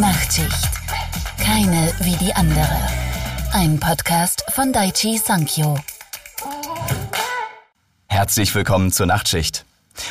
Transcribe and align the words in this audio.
Nachtschicht. 0.00 0.70
Keine 1.44 1.92
wie 2.02 2.14
die 2.24 2.32
andere. 2.32 2.68
Ein 3.52 3.80
Podcast 3.80 4.44
von 4.52 4.72
Daichi 4.72 5.18
Sankyo. 5.18 5.76
Herzlich 8.06 8.54
willkommen 8.54 8.92
zur 8.92 9.06
Nachtschicht. 9.06 9.64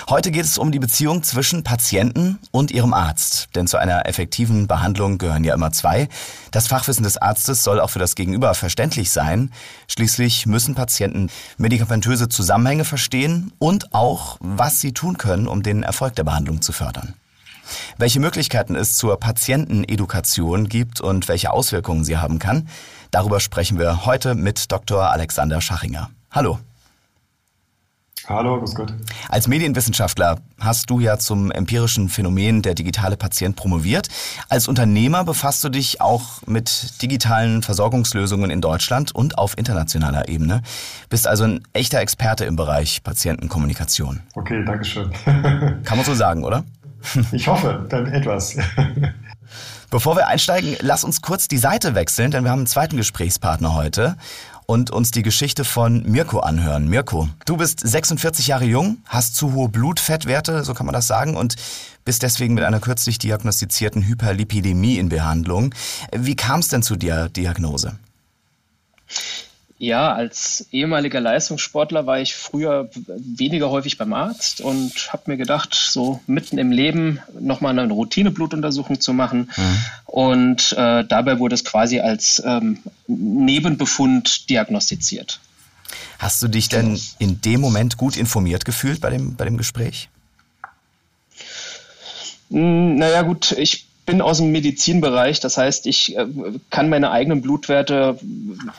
Heute 0.09 0.31
geht 0.31 0.43
es 0.43 0.57
um 0.57 0.73
die 0.73 0.79
Beziehung 0.79 1.23
zwischen 1.23 1.63
Patienten 1.63 2.37
und 2.51 2.71
ihrem 2.71 2.93
Arzt. 2.93 3.47
Denn 3.55 3.65
zu 3.65 3.77
einer 3.77 4.05
effektiven 4.07 4.67
Behandlung 4.67 5.19
gehören 5.19 5.45
ja 5.45 5.53
immer 5.53 5.71
zwei. 5.71 6.09
Das 6.51 6.67
Fachwissen 6.67 7.03
des 7.03 7.15
Arztes 7.15 7.63
soll 7.63 7.79
auch 7.79 7.89
für 7.89 7.99
das 7.99 8.15
Gegenüber 8.15 8.53
verständlich 8.55 9.11
sein. 9.11 9.53
Schließlich 9.87 10.45
müssen 10.47 10.75
Patienten 10.75 11.29
medikamentöse 11.57 12.27
Zusammenhänge 12.27 12.83
verstehen 12.83 13.53
und 13.57 13.93
auch, 13.93 14.35
was 14.41 14.81
sie 14.81 14.91
tun 14.91 15.17
können, 15.17 15.47
um 15.47 15.63
den 15.63 15.83
Erfolg 15.83 16.13
der 16.15 16.25
Behandlung 16.25 16.61
zu 16.61 16.73
fördern. 16.73 17.13
Welche 17.97 18.19
Möglichkeiten 18.19 18.75
es 18.75 18.95
zur 18.95 19.19
Patientenedukation 19.19 20.69
gibt 20.69 21.01
und 21.01 21.27
welche 21.27 21.51
Auswirkungen 21.51 22.03
sie 22.03 22.17
haben 22.17 22.39
kann, 22.39 22.67
darüber 23.11 23.39
sprechen 23.39 23.79
wir 23.79 24.05
heute 24.05 24.35
mit 24.35 24.71
Dr. 24.71 25.11
Alexander 25.11 25.61
Schachinger. 25.61 26.09
Hallo. 26.31 26.59
Hallo, 28.27 28.59
grüß 28.59 28.75
Gott. 28.75 28.93
Als 29.29 29.47
Medienwissenschaftler 29.47 30.39
hast 30.59 30.89
du 30.89 30.99
ja 30.99 31.17
zum 31.17 31.49
empirischen 31.49 32.09
Phänomen 32.09 32.61
der 32.61 32.75
digitale 32.75 33.15
Patient 33.15 33.55
promoviert. 33.55 34.09
Als 34.49 34.67
Unternehmer 34.67 35.23
befasst 35.23 35.63
du 35.63 35.69
dich 35.69 36.01
auch 36.01 36.41
mit 36.45 37.01
digitalen 37.01 37.63
Versorgungslösungen 37.63 38.51
in 38.51 38.59
Deutschland 38.59 39.15
und 39.15 39.37
auf 39.37 39.57
internationaler 39.57 40.27
Ebene. 40.27 40.61
Bist 41.09 41.25
also 41.25 41.45
ein 41.45 41.63
echter 41.71 42.01
Experte 42.01 42.43
im 42.43 42.57
Bereich 42.57 43.01
Patientenkommunikation. 43.01 44.19
Okay, 44.35 44.61
danke 44.65 44.83
schön. 44.83 45.09
Kann 45.23 45.95
man 45.95 46.03
so 46.03 46.13
sagen, 46.13 46.43
oder? 46.43 46.65
Ich 47.31 47.47
hoffe, 47.47 47.85
dann 47.89 48.07
etwas. 48.07 48.57
Bevor 49.89 50.17
wir 50.17 50.27
einsteigen, 50.27 50.75
lass 50.81 51.03
uns 51.03 51.21
kurz 51.21 51.47
die 51.47 51.57
Seite 51.57 51.95
wechseln, 51.95 52.31
denn 52.31 52.43
wir 52.43 52.51
haben 52.51 52.59
einen 52.59 52.67
zweiten 52.67 52.97
Gesprächspartner 52.97 53.73
heute 53.73 54.17
und 54.65 54.91
uns 54.91 55.11
die 55.11 55.23
Geschichte 55.23 55.63
von 55.63 56.03
Mirko 56.03 56.39
anhören. 56.39 56.89
Mirko, 56.89 57.29
du 57.45 57.55
bist 57.55 57.79
46 57.79 58.47
Jahre 58.47 58.65
jung, 58.65 58.97
hast 59.05 59.37
zu 59.37 59.53
hohe 59.53 59.69
Blutfettwerte, 59.69 60.65
so 60.65 60.73
kann 60.73 60.85
man 60.85 60.93
das 60.93 61.07
sagen, 61.07 61.37
und 61.37 61.55
bist 62.03 62.21
deswegen 62.21 62.53
mit 62.53 62.65
einer 62.65 62.81
kürzlich 62.81 63.17
diagnostizierten 63.17 64.05
Hyperlipidemie 64.05 64.97
in 64.97 65.09
Behandlung. 65.09 65.73
Wie 66.13 66.35
kam 66.35 66.59
es 66.59 66.67
denn 66.67 66.83
zu 66.83 66.97
der 66.97 67.29
Diagnose? 67.29 67.97
Ja, 69.79 70.11
als 70.11 70.67
ehemaliger 70.71 71.21
Leistungssportler 71.21 72.07
war 72.07 72.19
ich 72.19 72.33
früher 72.33 72.89
weniger 73.07 73.69
häufig 73.69 73.99
beim 73.99 74.11
Arzt 74.13 74.59
und 74.59 75.13
habe 75.13 75.23
mir 75.27 75.37
gedacht, 75.37 75.75
so 75.75 76.19
mitten 76.25 76.57
im 76.57 76.71
Leben 76.71 77.19
nochmal 77.39 77.77
eine 77.77 77.91
Routineblutuntersuchung 77.93 78.99
zu 78.99 79.13
machen. 79.13 79.51
Mhm. 79.55 79.77
Und 80.05 80.73
äh, 80.73 81.05
dabei 81.05 81.37
wurde 81.37 81.53
es 81.53 81.63
quasi 81.63 81.99
als 81.99 82.41
ähm, 82.43 82.79
Nebenbefund 83.07 84.49
diagnostiziert. 84.49 85.39
Hast 86.17 86.41
du 86.41 86.47
dich 86.47 86.69
denn 86.69 86.99
in 87.19 87.41
dem 87.41 87.61
Moment 87.61 87.97
gut 87.97 88.17
informiert 88.17 88.65
gefühlt 88.65 88.99
bei 88.99 89.11
dem, 89.11 89.35
bei 89.35 89.45
dem 89.45 89.57
Gespräch? 89.57 90.09
Hm, 92.49 92.95
naja, 92.95 93.21
gut, 93.21 93.51
ich 93.51 93.86
bin 94.07 94.21
aus 94.21 94.37
dem 94.37 94.51
Medizinbereich, 94.51 95.39
das 95.39 95.57
heißt, 95.57 95.85
ich 95.85 96.17
äh, 96.17 96.25
kann 96.71 96.89
meine 96.89 97.11
eigenen 97.11 97.43
Blutwerte 97.43 98.17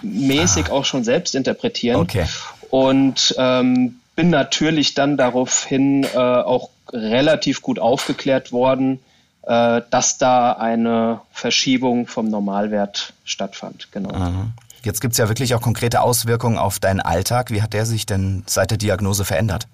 mäßig 0.02 0.70
ah. 0.70 0.72
auch 0.72 0.84
schon 0.84 1.04
selbst 1.04 1.36
interpretieren. 1.36 2.00
Okay. 2.00 2.26
Und 2.70 3.36
ähm, 3.38 4.00
bin 4.16 4.30
natürlich 4.30 4.94
dann 4.94 5.16
daraufhin 5.16 6.02
äh, 6.02 6.16
auch 6.16 6.70
relativ 6.92 7.62
gut 7.62 7.78
aufgeklärt 7.78 8.50
worden, 8.50 9.00
äh, 9.42 9.82
dass 9.90 10.18
da 10.18 10.52
eine 10.52 11.20
Verschiebung 11.30 12.06
vom 12.06 12.28
Normalwert 12.28 13.12
stattfand. 13.24 13.92
Genau. 13.92 14.18
Mhm. 14.18 14.52
Jetzt 14.82 15.00
gibt 15.00 15.12
es 15.12 15.18
ja 15.18 15.28
wirklich 15.28 15.54
auch 15.54 15.60
konkrete 15.60 16.00
Auswirkungen 16.00 16.56
auf 16.56 16.78
deinen 16.78 17.00
Alltag. 17.00 17.50
Wie 17.50 17.60
hat 17.60 17.74
der 17.74 17.84
sich 17.84 18.06
denn 18.06 18.44
seit 18.46 18.70
der 18.70 18.78
Diagnose 18.78 19.24
verändert? 19.26 19.68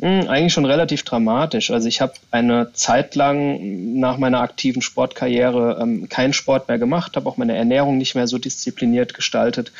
Hm, 0.00 0.28
eigentlich 0.28 0.52
schon 0.52 0.64
relativ 0.64 1.04
dramatisch. 1.04 1.70
Also 1.70 1.86
ich 1.86 2.00
habe 2.00 2.14
eine 2.32 2.72
Zeit 2.72 3.14
lang 3.14 4.00
nach 4.00 4.18
meiner 4.18 4.40
aktiven 4.40 4.82
Sportkarriere 4.82 5.78
ähm, 5.80 6.08
keinen 6.08 6.32
Sport 6.32 6.66
mehr 6.66 6.78
gemacht, 6.78 7.14
habe 7.14 7.28
auch 7.28 7.36
meine 7.36 7.56
Ernährung 7.56 7.96
nicht 7.96 8.16
mehr 8.16 8.26
so 8.26 8.38
diszipliniert 8.38 9.14
gestaltet. 9.14 9.70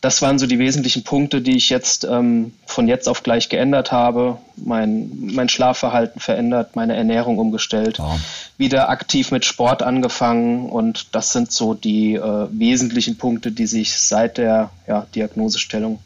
Das 0.00 0.22
waren 0.22 0.38
so 0.38 0.46
die 0.46 0.60
wesentlichen 0.60 1.02
Punkte, 1.02 1.40
die 1.40 1.56
ich 1.56 1.68
jetzt 1.68 2.04
ähm, 2.04 2.52
von 2.64 2.86
jetzt 2.86 3.08
auf 3.08 3.24
gleich 3.24 3.48
geändert 3.48 3.90
habe. 3.90 4.38
Mein, 4.54 5.10
mein 5.32 5.48
Schlafverhalten 5.48 6.20
verändert, 6.20 6.76
meine 6.76 6.94
Ernährung 6.94 7.38
umgestellt, 7.38 7.98
oh. 7.98 8.18
wieder 8.56 8.88
aktiv 8.88 9.32
mit 9.32 9.44
Sport 9.44 9.82
angefangen 9.82 10.70
und 10.70 11.14
das 11.14 11.32
sind 11.32 11.50
so 11.50 11.74
die 11.74 12.14
äh, 12.14 12.46
wesentlichen 12.50 13.18
Punkte, 13.18 13.50
die 13.50 13.66
sich 13.66 13.98
seit 13.98 14.38
der 14.38 14.70
ja, 14.86 15.06
Diagnosestellung 15.14 15.98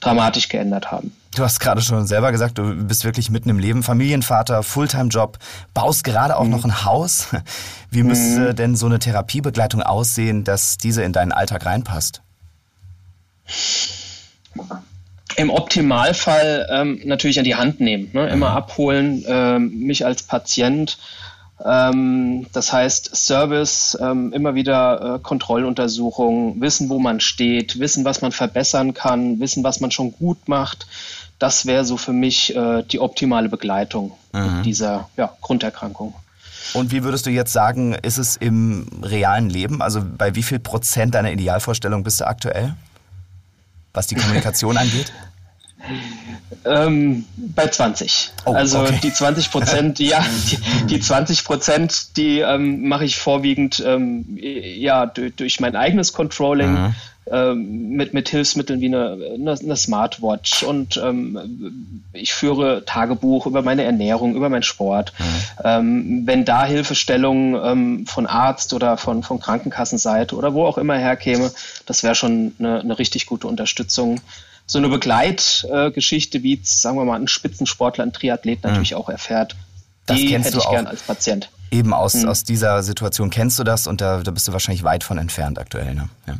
dramatisch 0.00 0.48
geändert 0.48 0.90
haben. 0.90 1.12
Du 1.34 1.42
hast 1.42 1.60
gerade 1.60 1.80
schon 1.80 2.06
selber 2.06 2.30
gesagt, 2.30 2.58
du 2.58 2.74
bist 2.84 3.04
wirklich 3.04 3.30
mitten 3.30 3.48
im 3.48 3.58
Leben, 3.58 3.82
Familienvater, 3.82 4.62
Fulltime-Job, 4.62 5.38
baust 5.72 6.04
gerade 6.04 6.36
auch 6.36 6.44
mhm. 6.44 6.50
noch 6.50 6.64
ein 6.64 6.84
Haus. 6.84 7.28
Wie 7.90 8.02
müsste 8.02 8.50
mhm. 8.50 8.56
denn 8.56 8.76
so 8.76 8.86
eine 8.86 8.98
Therapiebegleitung 8.98 9.82
aussehen, 9.82 10.44
dass 10.44 10.76
diese 10.76 11.02
in 11.02 11.14
deinen 11.14 11.32
Alltag 11.32 11.64
reinpasst? 11.64 12.20
Im 15.36 15.48
Optimalfall 15.48 16.68
ähm, 16.70 17.00
natürlich 17.04 17.38
an 17.38 17.46
die 17.46 17.54
Hand 17.54 17.80
nehmen, 17.80 18.10
ne? 18.12 18.28
immer 18.28 18.50
mhm. 18.50 18.56
abholen, 18.56 19.24
ähm, 19.26 19.78
mich 19.86 20.04
als 20.04 20.24
Patient. 20.24 20.98
Ähm, 21.64 22.46
das 22.52 22.74
heißt 22.74 23.16
Service, 23.16 23.96
ähm, 24.02 24.34
immer 24.34 24.54
wieder 24.54 25.14
äh, 25.14 25.18
Kontrolluntersuchungen, 25.20 26.60
wissen, 26.60 26.90
wo 26.90 26.98
man 26.98 27.20
steht, 27.20 27.78
wissen, 27.78 28.04
was 28.04 28.20
man 28.20 28.32
verbessern 28.32 28.92
kann, 28.92 29.40
wissen, 29.40 29.64
was 29.64 29.80
man 29.80 29.90
schon 29.90 30.12
gut 30.12 30.48
macht 30.48 30.86
das 31.42 31.66
wäre 31.66 31.84
so 31.84 31.96
für 31.96 32.12
mich 32.12 32.54
äh, 32.54 32.84
die 32.84 33.00
optimale 33.00 33.48
Begleitung 33.48 34.12
mhm. 34.32 34.62
dieser 34.62 35.08
ja, 35.16 35.36
Grunderkrankung. 35.40 36.14
Und 36.72 36.92
wie 36.92 37.02
würdest 37.02 37.26
du 37.26 37.30
jetzt 37.30 37.52
sagen, 37.52 37.94
ist 37.94 38.18
es 38.18 38.36
im 38.36 38.86
realen 39.02 39.50
Leben? 39.50 39.82
Also 39.82 40.02
bei 40.04 40.36
wie 40.36 40.44
viel 40.44 40.60
Prozent 40.60 41.16
deiner 41.16 41.32
Idealvorstellung 41.32 42.04
bist 42.04 42.20
du 42.20 42.28
aktuell, 42.28 42.74
was 43.92 44.06
die 44.06 44.14
Kommunikation 44.14 44.76
angeht? 44.78 45.12
Ähm, 46.64 47.24
bei 47.36 47.66
20. 47.66 48.30
Oh, 48.44 48.52
also 48.52 48.82
okay. 48.82 49.00
die 49.02 49.12
20 49.12 49.50
Prozent, 49.50 49.98
ja, 49.98 50.24
die, 50.48 50.86
die 50.86 51.00
20 51.00 51.44
Prozent, 51.44 52.16
die 52.16 52.38
ähm, 52.38 52.86
mache 52.86 53.04
ich 53.04 53.18
vorwiegend 53.18 53.82
ähm, 53.84 54.38
ja, 54.40 55.06
durch, 55.06 55.34
durch, 55.34 55.60
mein 55.60 55.74
eigenes 55.74 56.12
Controlling. 56.12 56.72
Mhm. 56.72 56.94
Ähm, 57.30 57.90
mit, 57.90 58.14
mit 58.14 58.28
Hilfsmitteln 58.28 58.80
wie 58.80 58.86
eine, 58.86 59.16
eine, 59.34 59.52
eine 59.52 59.76
Smartwatch 59.76 60.64
und 60.64 60.96
ähm, 60.96 62.02
ich 62.12 62.34
führe 62.34 62.84
Tagebuch 62.84 63.46
über 63.46 63.62
meine 63.62 63.84
Ernährung, 63.84 64.34
über 64.34 64.48
meinen 64.48 64.64
Sport. 64.64 65.12
Mhm. 65.18 65.24
Ähm, 65.62 66.22
wenn 66.26 66.44
da 66.44 66.64
Hilfestellung 66.64 67.54
ähm, 67.64 68.06
von 68.08 68.26
Arzt 68.26 68.72
oder 68.72 68.96
von, 68.96 69.22
von 69.22 69.38
Krankenkassenseite 69.38 70.34
oder 70.34 70.52
wo 70.52 70.66
auch 70.66 70.78
immer 70.78 70.98
herkäme, 70.98 71.52
das 71.86 72.02
wäre 72.02 72.16
schon 72.16 72.56
eine, 72.58 72.80
eine 72.80 72.98
richtig 72.98 73.26
gute 73.26 73.46
Unterstützung 73.46 74.20
so 74.66 74.78
eine 74.78 74.88
Begleitgeschichte, 74.88 76.42
wie 76.42 76.60
sagen 76.62 76.96
wir 76.96 77.04
mal 77.04 77.20
ein 77.20 77.28
Spitzensportler, 77.28 78.04
ein 78.04 78.12
Triathlet 78.12 78.64
natürlich 78.64 78.92
mhm. 78.92 78.96
auch 78.96 79.08
erfährt. 79.08 79.54
Das 80.06 80.16
die 80.16 80.28
kennst 80.28 80.46
hätte 80.46 80.56
du 80.56 80.60
ich 80.60 80.66
auch. 80.66 80.72
gern 80.72 80.86
als 80.86 81.02
Patient. 81.02 81.50
Eben 81.70 81.92
aus, 81.92 82.14
mhm. 82.14 82.28
aus 82.28 82.42
dieser 82.42 82.82
Situation 82.82 83.30
kennst 83.30 83.58
du 83.58 83.64
das 83.64 83.86
und 83.86 84.00
da, 84.00 84.22
da 84.22 84.30
bist 84.30 84.48
du 84.48 84.52
wahrscheinlich 84.52 84.82
weit 84.82 85.04
von 85.04 85.18
entfernt 85.18 85.58
aktuell. 85.58 85.94
Ne? 85.94 86.08
Ja 86.26 86.34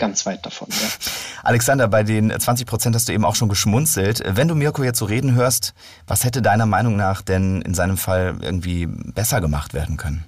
ganz 0.00 0.26
weit 0.26 0.44
davon. 0.44 0.66
Ja. 0.70 0.88
Alexander, 1.44 1.86
bei 1.86 2.02
den 2.02 2.32
20 2.36 2.66
Prozent 2.66 2.96
hast 2.96 3.08
du 3.08 3.12
eben 3.12 3.24
auch 3.24 3.36
schon 3.36 3.48
geschmunzelt. 3.48 4.22
Wenn 4.26 4.48
du 4.48 4.56
Mirko 4.56 4.82
jetzt 4.82 4.98
so 4.98 5.04
reden 5.04 5.34
hörst, 5.34 5.74
was 6.08 6.24
hätte 6.24 6.42
deiner 6.42 6.66
Meinung 6.66 6.96
nach 6.96 7.22
denn 7.22 7.62
in 7.62 7.74
seinem 7.74 7.96
Fall 7.96 8.38
irgendwie 8.40 8.86
besser 8.86 9.40
gemacht 9.40 9.74
werden 9.74 9.96
können? 9.96 10.24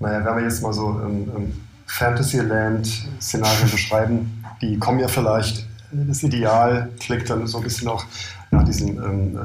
Naja, 0.00 0.24
wenn 0.24 0.36
wir 0.36 0.42
jetzt 0.42 0.60
mal 0.62 0.72
so 0.72 0.90
ein, 0.90 1.30
ein 1.34 1.66
Fantasyland-Szenarien 1.86 3.70
beschreiben, 3.70 4.44
die 4.60 4.78
kommen 4.78 4.98
ja 4.98 5.08
vielleicht, 5.08 5.64
das 5.92 6.22
Ideal 6.22 6.90
klingt 6.98 7.30
dann 7.30 7.46
so 7.46 7.58
ein 7.58 7.64
bisschen 7.64 7.88
auch 7.88 8.04
nach 8.50 8.64
diesem 8.64 9.02
ähm, 9.02 9.38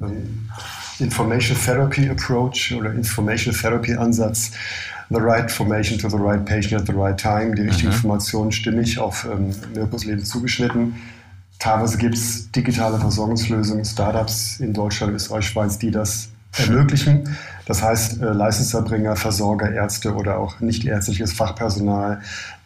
ähm, 0.00 0.50
Information 1.00 1.56
Therapy 1.56 2.08
Approach 2.08 2.74
oder 2.76 2.92
Information 2.92 3.54
Therapy 3.54 3.94
Ansatz 3.94 4.52
the 5.10 5.20
right 5.20 5.42
information 5.42 5.98
to 5.98 6.08
the 6.08 6.16
right 6.16 6.44
patient 6.44 6.80
at 6.80 6.86
the 6.86 6.92
right 6.92 7.18
time, 7.18 7.54
die 7.54 7.62
richtige 7.62 7.88
mhm. 7.88 7.94
Information 7.94 8.52
stimmig 8.52 8.98
auf 8.98 9.26
ähm, 9.30 9.54
Mirkus 9.74 10.04
Leben 10.04 10.24
zugeschnitten. 10.24 10.94
Teilweise 11.58 11.98
gibt 11.98 12.14
es 12.14 12.50
digitale 12.52 12.98
Versorgungslösungen, 12.98 13.84
Startups 13.84 14.60
in 14.60 14.72
Deutschland, 14.72 15.12
Österreich, 15.12 15.46
Schweiz, 15.46 15.78
die 15.78 15.90
das 15.90 16.30
ermöglichen. 16.56 17.36
Das 17.66 17.82
heißt, 17.82 18.22
äh, 18.22 18.24
Leistungserbringer, 18.24 19.16
Versorger, 19.16 19.70
Ärzte 19.70 20.14
oder 20.14 20.38
auch 20.38 20.60
nicht 20.60 20.84
ärztliches 20.84 21.32
Fachpersonal 21.32 22.22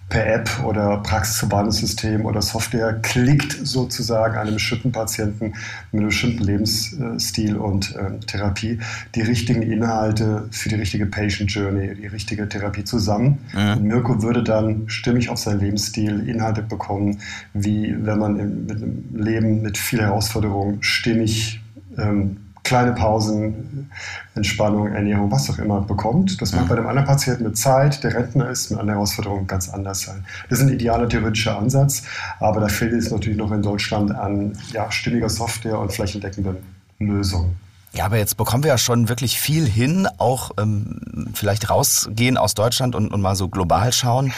per 0.08 0.26
App 0.26 0.50
oder 0.64 0.98
Praxisverbandssystem 0.98 2.24
oder 2.24 2.42
Software 2.42 2.92
klickt 3.02 3.52
sozusagen 3.66 4.36
einem 4.36 4.54
bestimmten 4.54 4.92
Patienten 4.92 5.54
mit 5.90 6.00
einem 6.00 6.06
bestimmten 6.06 6.44
Lebensstil 6.44 7.56
und 7.56 7.96
äh, 7.96 8.18
Therapie 8.26 8.78
die 9.14 9.22
richtigen 9.22 9.62
Inhalte 9.62 10.46
für 10.50 10.68
die 10.68 10.74
richtige 10.74 11.06
Patient 11.06 11.50
Journey, 11.50 11.94
die 11.94 12.06
richtige 12.06 12.48
Therapie 12.48 12.84
zusammen. 12.84 13.38
Mhm. 13.54 13.72
Und 13.72 13.82
Mirko 13.84 14.22
würde 14.22 14.42
dann 14.42 14.84
stimmig 14.88 15.30
auf 15.30 15.38
seinen 15.38 15.60
Lebensstil 15.60 16.28
Inhalte 16.28 16.62
bekommen, 16.62 17.18
wie 17.54 17.94
wenn 17.98 18.18
man 18.18 18.38
im, 18.38 18.66
mit 18.66 18.76
einem 18.76 19.04
Leben 19.14 19.62
mit 19.62 19.78
viel 19.78 20.00
Herausforderungen 20.00 20.82
stimmig 20.82 21.60
ähm, 21.96 22.43
kleine 22.64 22.92
Pausen, 22.92 23.90
Entspannung, 24.34 24.88
Ernährung, 24.88 25.30
was 25.30 25.48
auch 25.50 25.58
immer 25.58 25.82
bekommt. 25.82 26.40
Das 26.40 26.52
mag 26.52 26.66
bei 26.66 26.76
dem 26.76 26.86
anderen 26.86 27.06
Patienten 27.06 27.44
mit 27.44 27.58
Zeit, 27.58 28.02
der 28.02 28.14
Rentner 28.14 28.48
ist, 28.48 28.70
mit 28.70 28.80
einer 28.80 28.92
Herausforderung 28.92 29.46
ganz 29.46 29.68
anders 29.68 30.00
sein. 30.00 30.24
Das 30.48 30.58
ist 30.58 30.66
ein 30.66 30.72
idealer 30.72 31.08
theoretischer 31.08 31.58
Ansatz, 31.58 32.02
aber 32.40 32.60
da 32.60 32.68
fehlt 32.68 32.94
es 32.94 33.10
natürlich 33.10 33.38
noch 33.38 33.52
in 33.52 33.62
Deutschland 33.62 34.10
an 34.12 34.58
ja, 34.72 34.90
stimmiger 34.90 35.28
Software 35.28 35.78
und 35.78 35.92
flächendeckenden 35.92 36.56
Lösungen. 36.98 37.56
Ja, 37.94 38.06
aber 38.06 38.18
jetzt 38.18 38.36
bekommen 38.36 38.64
wir 38.64 38.70
ja 38.70 38.78
schon 38.78 39.08
wirklich 39.08 39.38
viel 39.38 39.68
hin, 39.68 40.08
auch 40.18 40.50
ähm, 40.58 41.30
vielleicht 41.32 41.70
rausgehen 41.70 42.36
aus 42.36 42.54
Deutschland 42.54 42.96
und, 42.96 43.12
und 43.12 43.20
mal 43.20 43.36
so 43.36 43.48
global 43.48 43.92
schauen. 43.92 44.32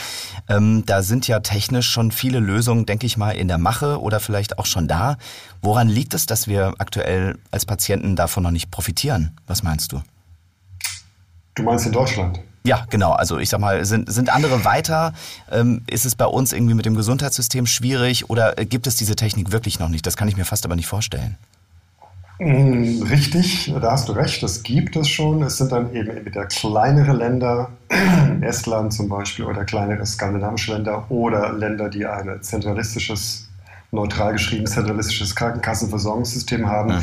Ähm, 0.47 0.85
da 0.85 1.03
sind 1.03 1.27
ja 1.27 1.41
technisch 1.41 1.89
schon 1.89 2.13
viele 2.13 2.39
Lösungen, 2.39 2.85
denke 2.85 3.07
ich 3.07 3.17
mal, 3.17 3.31
in 3.31 3.49
der 3.49 3.57
Mache 3.57 4.03
oder 4.03 4.21
vielleicht 4.21 4.59
auch 4.59 4.67
schon 4.67 4.89
da. 4.89 5.17
Woran 5.63 5.89
liegt 5.89 6.13
es, 6.13 6.27
dass 6.27 6.49
wir 6.49 6.75
aktuell 6.79 7.39
als 7.51 7.65
Patienten 7.65 8.15
davon 8.15 8.43
noch 8.43 8.51
nicht 8.51 8.71
profitieren? 8.71 9.35
Was 9.47 9.63
meinst 9.63 9.91
du? 9.93 10.03
Du 11.55 11.63
meinst 11.63 11.87
in 11.87 11.93
Deutschland? 11.93 12.39
Ja, 12.65 12.85
genau. 12.91 13.13
Also 13.13 13.39
ich 13.39 13.49
sag 13.49 13.61
mal, 13.61 13.87
sind, 13.87 14.13
sind 14.13 14.29
andere 14.29 14.67
weiter? 14.67 15.15
Ähm, 15.51 15.81
ist 15.89 16.05
es 16.05 16.15
bei 16.15 16.27
uns 16.27 16.53
irgendwie 16.53 16.75
mit 16.75 16.85
dem 16.85 16.95
Gesundheitssystem 16.95 17.67
schwierig 17.67 18.29
oder 18.29 18.55
gibt 18.55 18.87
es 18.87 18.97
diese 18.97 19.17
Technik 19.17 19.51
wirklich 19.51 19.79
noch 19.79 19.89
nicht? 19.89 20.05
Das 20.05 20.19
kann 20.19 20.29
ich 20.29 20.37
mir 20.37 20.45
fast 20.45 20.67
aber 20.67 20.77
nicht 20.77 20.89
vorstellen. 20.89 21.39
Mm, 22.39 23.03
richtig, 23.03 23.73
da 23.81 23.93
hast 23.93 24.09
du 24.09 24.13
recht, 24.13 24.43
das 24.43 24.63
gibt 24.63 24.95
es 24.97 25.09
schon. 25.09 25.43
Es 25.43 25.57
sind 25.57 25.73
dann 25.73 25.95
eben 25.95 26.11
entweder 26.11 26.45
kleinere 26.47 27.13
Länder, 27.13 27.71
Estland 28.43 28.93
zum 28.93 29.09
Beispiel, 29.09 29.47
oder 29.47 29.65
kleinere 29.65 30.05
skandinavische 30.05 30.75
Länder 30.75 31.11
oder 31.11 31.53
Länder, 31.53 31.89
die 31.89 32.05
ein 32.05 32.43
zentralistisches, 32.43 33.49
neutral 33.91 34.33
geschrieben 34.33 34.67
zentralistisches 34.67 35.35
Krankenkassenversorgungssystem 35.35 36.69
haben. 36.69 36.91
Ja 36.91 37.03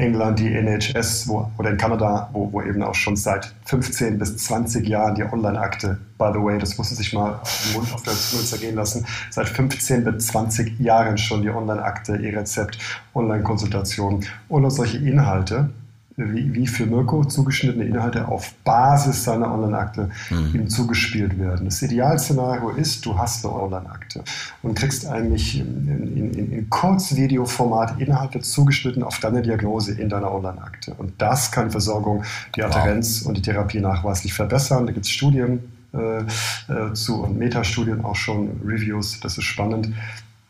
England 0.00 0.38
die 0.38 0.52
NHS 0.52 1.28
wo, 1.28 1.50
oder 1.58 1.70
in 1.70 1.76
Kanada, 1.76 2.28
wo, 2.32 2.52
wo 2.52 2.62
eben 2.62 2.82
auch 2.82 2.94
schon 2.94 3.16
seit 3.16 3.54
15 3.66 4.18
bis 4.18 4.36
20 4.38 4.88
Jahren 4.88 5.14
die 5.14 5.22
Online-Akte, 5.22 5.98
by 6.18 6.30
the 6.32 6.40
way, 6.40 6.58
das 6.58 6.76
muss 6.78 6.90
sich 6.90 7.12
mal 7.12 7.34
auf 7.34 7.62
den 7.64 7.74
Mund 7.74 7.94
auf 7.94 8.02
der 8.02 8.14
Zunge 8.14 8.42
zergehen 8.44 8.74
lassen, 8.74 9.06
seit 9.30 9.48
15 9.48 10.04
bis 10.04 10.26
20 10.28 10.80
Jahren 10.80 11.18
schon 11.18 11.42
die 11.42 11.50
Online-Akte, 11.50 12.16
E-Rezept, 12.16 12.78
Online-Konsultation 13.14 14.24
oder 14.48 14.70
solche 14.70 14.98
Inhalte 14.98 15.70
wie, 16.16 16.52
wie 16.54 16.66
für 16.66 16.86
Mirko 16.86 17.24
zugeschnittene 17.24 17.84
Inhalte 17.84 18.28
auf 18.28 18.52
Basis 18.64 19.24
seiner 19.24 19.52
Online-Akte 19.52 20.10
mhm. 20.30 20.54
ihm 20.54 20.68
zugespielt 20.68 21.38
werden. 21.38 21.64
Das 21.64 21.82
Idealszenario 21.82 22.70
ist, 22.70 23.06
du 23.06 23.16
hast 23.18 23.44
eine 23.44 23.54
Online-Akte 23.54 24.22
und 24.62 24.74
kriegst 24.74 25.06
eigentlich 25.06 25.58
in, 25.58 25.88
in, 26.16 26.34
in, 26.34 26.52
in 26.52 26.70
Kurzvideoformat 26.70 28.00
Inhalte 28.00 28.40
zugeschnitten 28.40 29.02
auf 29.02 29.18
deine 29.20 29.42
Diagnose 29.42 29.92
in 29.92 30.08
deiner 30.08 30.32
Online-Akte. 30.32 30.94
Und 30.94 31.12
das 31.18 31.52
kann 31.52 31.70
Versorgung, 31.70 32.24
die 32.56 32.62
Adherenz 32.62 33.22
wow. 33.22 33.28
und 33.28 33.36
die 33.36 33.42
Therapie 33.42 33.80
nachweislich 33.80 34.34
verbessern. 34.34 34.86
Da 34.86 34.92
gibt 34.92 35.06
es 35.06 35.12
Studien 35.12 35.60
äh, 35.92 36.18
äh, 36.20 36.92
zu 36.92 37.22
und 37.22 37.38
Metastudien 37.38 38.04
auch 38.04 38.16
schon, 38.16 38.60
Reviews, 38.64 39.20
das 39.20 39.38
ist 39.38 39.44
spannend. 39.44 39.92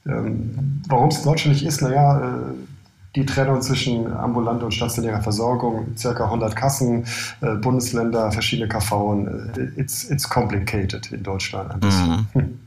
Ähm, 0.06 0.82
Warum 0.88 1.08
es 1.08 1.18
in 1.18 1.24
Deutschland 1.24 1.56
nicht 1.56 1.66
ist, 1.66 1.82
naja, 1.82 2.20
äh, 2.20 2.30
die 3.16 3.26
Trennung 3.26 3.60
zwischen 3.60 4.12
ambulanter 4.12 4.66
und 4.66 4.72
stationärer 4.72 5.20
Versorgung, 5.20 5.96
circa 5.96 6.24
100 6.24 6.54
Kassen, 6.54 7.06
äh, 7.40 7.54
Bundesländer, 7.54 8.30
verschiedene 8.30 8.68
KV. 8.68 9.26
Äh, 9.56 9.80
it's, 9.80 10.04
it's 10.10 10.28
complicated 10.28 11.10
in 11.12 11.22
Deutschland 11.22 11.72
ein 11.72 11.80
bisschen. 11.80 12.28
Mhm. 12.34 12.60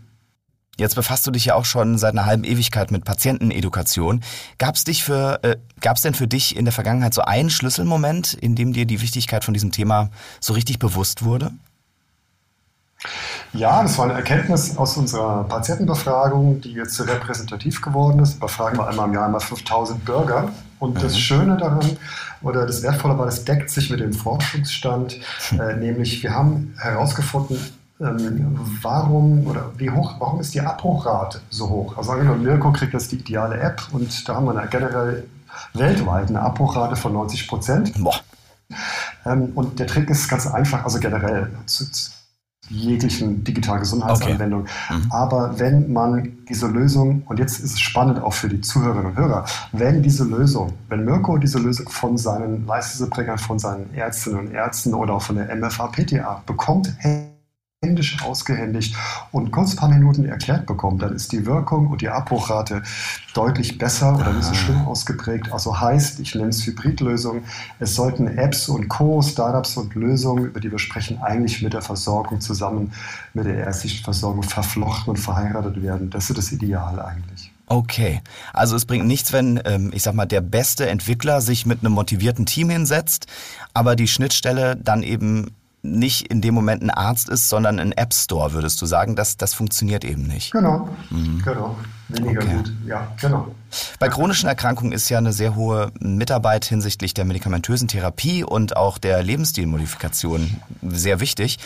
Jetzt 0.76 0.96
befasst 0.96 1.28
du 1.28 1.32
dich 1.32 1.46
ja 1.46 1.56
auch 1.56 1.66
schon 1.66 2.00
seit 2.00 2.14
einer 2.14 2.26
halben 2.26 2.44
Ewigkeit 2.44 2.90
mit 2.92 3.06
Patientenedukation. 3.06 4.24
Gab 4.58 4.76
es 4.76 4.84
dich 4.84 5.04
für, 5.04 5.40
äh, 5.44 5.58
gab 5.82 5.98
es 5.98 6.02
denn 6.02 6.16
für 6.16 6.28
dich 6.28 6.56
in 6.56 6.66
der 6.66 6.72
Vergangenheit 6.72 7.14
so 7.14 7.22
einen 7.22 7.52
Schlüsselmoment, 7.52 8.34
in 8.34 8.56
dem 8.56 8.74
dir 8.74 8.86
die 8.86 9.02
Wichtigkeit 9.02 9.46
von 9.46 9.54
diesem 9.54 9.72
Thema 9.72 10.10
so 10.40 10.54
richtig 10.54 10.80
bewusst 10.80 11.24
wurde? 11.24 11.52
Ja, 13.54 13.84
das 13.84 13.98
war 13.98 14.06
eine 14.06 14.16
Erkenntnis 14.16 14.78
aus 14.78 14.98
unserer 14.98 15.44
Patientenbefragung, 15.44 16.62
die 16.62 16.74
jetzt 16.74 17.00
repräsentativ 17.00 17.82
geworden 17.82 18.20
ist. 18.20 18.40
Befragen 18.40 18.78
wir 18.78 18.88
einmal 18.88 19.08
im 19.08 19.14
Jahr 19.14 19.26
einmal 19.26 19.42
5000 19.42 20.04
Bürger. 20.04 20.50
Und 20.80 21.02
das 21.02 21.14
mhm. 21.14 21.20
Schöne 21.20 21.58
daran 21.58 21.98
oder 22.42 22.66
das 22.66 22.84
Wertvolle 22.84 23.18
war, 23.18 23.26
das 23.26 23.46
deckt 23.46 23.70
sich 23.70 23.90
mit 23.90 24.02
dem 24.02 24.14
Forschungsstand, 24.14 25.18
hm. 25.50 25.60
äh, 25.62 25.76
nämlich 25.78 26.22
wir 26.24 26.36
haben 26.36 26.76
herausgefunden, 26.78 27.58
ähm, 28.02 28.60
warum 28.82 29.48
oder 29.48 29.72
wie 29.78 29.90
hoch, 29.90 30.16
warum 30.20 30.42
ist 30.42 30.54
die 30.54 30.60
Abbruchrate 30.62 31.40
so 31.50 31.70
hoch? 31.70 31.98
Also 31.98 32.12
angenommen, 32.12 32.44
Mirko 32.44 32.74
kriegt 32.74 32.94
jetzt 32.94 33.14
die 33.14 33.18
ideale 33.18 33.60
App 33.60 33.82
und 33.94 34.28
da 34.28 34.36
haben 34.36 34.46
wir 34.46 34.58
eine 34.58 34.68
generell 34.68 35.26
weltweit 35.74 36.28
eine 36.28 36.42
Abbruchrate 36.42 36.96
von 36.96 37.14
90 37.14 37.48
Prozent. 37.48 37.94
Ähm, 39.26 39.52
und 39.56 39.80
der 39.80 39.88
Trick 39.88 40.10
ist 40.10 40.28
ganz 40.28 40.48
einfach, 40.48 40.84
also 40.84 41.00
generell 41.00 41.50
zu, 41.66 41.86
jeglichen 42.70 43.44
digitalen 43.44 43.82
Gesundheitsanwendungen. 43.82 44.68
Okay. 44.68 44.98
Mhm. 44.98 45.12
Aber 45.12 45.60
wenn 45.60 45.92
man 45.92 46.38
diese 46.50 46.68
Lösung, 46.68 47.24
und 47.26 47.40
jetzt 47.40 47.60
ist 47.60 47.74
es 47.74 47.80
spannend 47.80 48.22
auch 48.22 48.34
für 48.34 48.50
die 48.50 48.62
Zuhörerinnen 48.62 49.08
und 49.08 49.18
Hörer, 49.18 49.46
wenn 49.72 50.02
diese 50.02 50.24
Lösung, 50.24 50.74
wenn 50.90 51.06
Mirko 51.06 51.38
diese 51.38 51.60
Lösung 51.60 51.90
von 51.90 52.18
seinen 52.18 52.66
Leistungserbringern, 52.66 53.38
von 53.38 53.60
seinen 53.60 53.94
Ärztinnen 53.94 54.40
und 54.40 54.52
Ärzten 54.52 54.94
oder 54.94 55.16
auch 55.16 55.22
von 55.22 55.36
der 55.36 55.54
MFA-PTA 55.56 56.44
bekommt, 56.46 56.94
hey, 56.98 57.33
händisch 57.84 58.24
ausgehändigt 58.24 58.96
und 59.32 59.52
kurz 59.52 59.74
ein 59.74 59.78
paar 59.78 59.90
Minuten 59.90 60.26
erklärt 60.26 60.66
bekommt, 60.66 61.02
dann 61.02 61.14
ist 61.16 61.32
die 61.32 61.46
Wirkung 61.46 61.88
und 61.88 62.02
die 62.02 62.10
Abbruchrate 62.10 62.82
deutlich 63.34 63.78
besser 63.78 64.16
oder 64.16 64.32
nicht 64.34 64.46
so 64.46 64.54
schlimm 64.54 64.82
ah. 64.86 64.88
ausgeprägt. 64.88 65.52
Also 65.52 65.80
heißt, 65.80 66.20
ich 66.20 66.34
nenne 66.36 66.50
es 66.50 66.66
Hybridlösung, 66.66 67.44
es 67.80 67.96
sollten 67.96 68.28
Apps 68.28 68.70
und 68.70 68.88
Co., 68.88 69.22
Startups 69.22 69.78
und 69.78 69.94
Lösungen, 69.96 70.46
über 70.46 70.60
die 70.60 70.72
wir 70.72 70.80
sprechen, 70.80 71.22
eigentlich 71.22 71.62
mit 71.62 71.74
der 71.74 71.82
Versorgung 71.82 72.42
zusammen, 72.42 72.94
mit 73.34 73.46
der 73.46 73.58
ärztlichen 73.58 74.04
Versorgung 74.04 74.44
verflochten 74.44 75.12
und 75.12 75.18
verheiratet 75.18 75.82
werden. 75.82 76.10
Das 76.10 76.30
ist 76.30 76.38
das 76.38 76.52
Ideal 76.52 77.00
eigentlich. 77.00 77.52
Okay, 77.68 78.22
also 78.52 78.76
es 78.76 78.86
bringt 78.86 79.06
nichts, 79.06 79.34
wenn, 79.34 79.60
ähm, 79.66 79.92
ich 79.94 80.04
sag 80.04 80.14
mal, 80.14 80.26
der 80.26 80.42
beste 80.42 80.88
Entwickler 80.90 81.42
sich 81.42 81.66
mit 81.66 81.80
einem 81.80 81.94
motivierten 81.94 82.46
Team 82.46 82.70
hinsetzt, 82.70 83.26
aber 83.74 83.96
die 83.96 84.08
Schnittstelle 84.08 84.76
dann 84.76 85.02
eben 85.02 85.56
nicht 85.84 86.28
in 86.28 86.40
dem 86.40 86.56
Moment 86.56 86.82
ein 86.82 86.90
Arzt 86.90 87.28
ist, 87.30 87.50
sondern 87.50 87.78
ein 87.78 87.92
App 87.92 88.14
Store, 88.14 88.54
würdest 88.54 88.82
du 88.82 88.86
sagen, 88.86 89.16
das, 89.16 89.36
das 89.36 89.54
funktioniert 89.54 90.06
eben 90.06 90.24
nicht. 90.24 90.54
Genau, 90.54 90.90
mhm. 91.10 91.42
genau. 91.44 91.76
Weniger 92.08 92.42
okay. 92.42 92.56
gut, 92.56 92.74
ja, 92.86 93.12
genau. 93.20 93.48
Bei 94.00 94.08
chronischen 94.08 94.48
Erkrankungen 94.48 94.94
ist 94.94 95.10
ja 95.10 95.18
eine 95.18 95.34
sehr 95.34 95.56
hohe 95.56 95.92
Mitarbeit 96.00 96.64
hinsichtlich 96.66 97.14
der 97.14 97.26
medikamentösen 97.26 97.88
Therapie 97.88 98.44
und 98.44 98.78
auch 98.78 98.98
der 98.98 99.22
Lebensstilmodifikation 99.24 100.62
sehr 100.82 101.20
wichtig. 101.20 101.60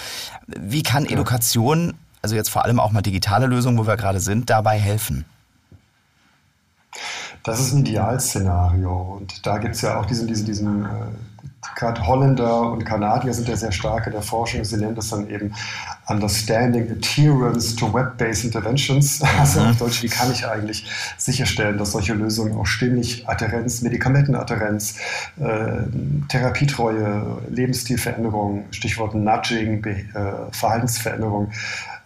Wie 0.47 0.83
kann 0.83 1.05
ja. 1.05 1.12
Education, 1.12 1.93
also 2.21 2.36
jetzt 2.36 2.50
vor 2.50 2.65
allem 2.65 2.79
auch 2.79 2.91
mal 2.91 3.01
digitale 3.01 3.45
Lösungen, 3.45 3.77
wo 3.77 3.86
wir 3.86 3.97
gerade 3.97 4.19
sind, 4.19 4.50
dabei 4.50 4.79
helfen? 4.79 5.25
Das 7.43 7.59
ist 7.59 7.74
ein 7.74 7.81
Idealszenario. 7.81 9.19
Und 9.19 9.45
da 9.45 9.57
gibt 9.57 9.75
es 9.75 9.81
ja 9.81 10.00
auch 10.00 10.05
diesen, 10.05 10.27
diesen, 10.27 10.45
diesen 10.45 10.86
äh, 10.86 10.88
gerade 11.75 12.05
Holländer 12.05 12.71
und 12.71 12.86
Kanadier 12.86 13.33
sind 13.33 13.47
ja 13.47 13.55
sehr 13.55 13.71
stark 13.71 14.07
in 14.07 14.13
der 14.13 14.21
Forschung. 14.21 14.63
Sie 14.63 14.77
nennen 14.77 14.95
das 14.95 15.09
dann 15.09 15.29
eben 15.29 15.53
Understanding 16.07 16.89
Adherence 16.91 17.75
to 17.75 17.93
Web-Based 17.93 18.45
Interventions. 18.45 19.21
Also 19.38 19.62
auf 19.62 19.67
mhm. 19.67 19.77
Deutsch, 19.77 20.03
wie 20.03 20.07
kann 20.07 20.31
ich 20.31 20.47
eigentlich 20.47 20.89
sicherstellen, 21.17 21.77
dass 21.77 21.91
solche 21.91 22.13
Lösungen 22.13 22.57
auch 22.57 22.65
stimmig 22.65 23.27
Adherenz, 23.27 23.81
Medikamentenadherenz, 23.81 24.95
äh, 25.39 25.83
Therapietreue, 26.27 27.41
Lebensstilveränderung, 27.50 28.65
Stichwort 28.71 29.13
Nudging, 29.13 29.81
Be 29.81 29.91
äh, 29.91 30.51
Verhaltensveränderung, 30.51 31.51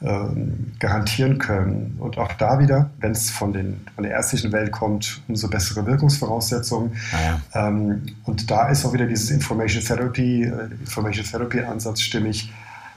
ähm, 0.01 0.73
garantieren 0.79 1.37
können. 1.37 1.97
Und 1.99 2.17
auch 2.17 2.33
da 2.33 2.59
wieder, 2.59 2.89
wenn 2.99 3.11
es 3.11 3.29
von, 3.29 3.53
von 3.53 4.03
der 4.03 4.11
ärztlichen 4.11 4.51
Welt 4.51 4.71
kommt, 4.71 5.21
umso 5.27 5.47
bessere 5.47 5.85
Wirkungsvoraussetzungen. 5.85 6.93
Ah 7.11 7.39
ja. 7.53 7.67
ähm, 7.67 8.03
und 8.25 8.49
da 8.49 8.69
ist 8.69 8.85
auch 8.85 8.93
wieder 8.93 9.05
dieses 9.05 9.29
Information 9.31 9.83
Therapy, 9.83 10.43
äh, 10.43 10.71
Information 10.79 11.25
Therapy 11.25 11.59
Ansatz 11.61 12.01
stimmig. 12.01 12.51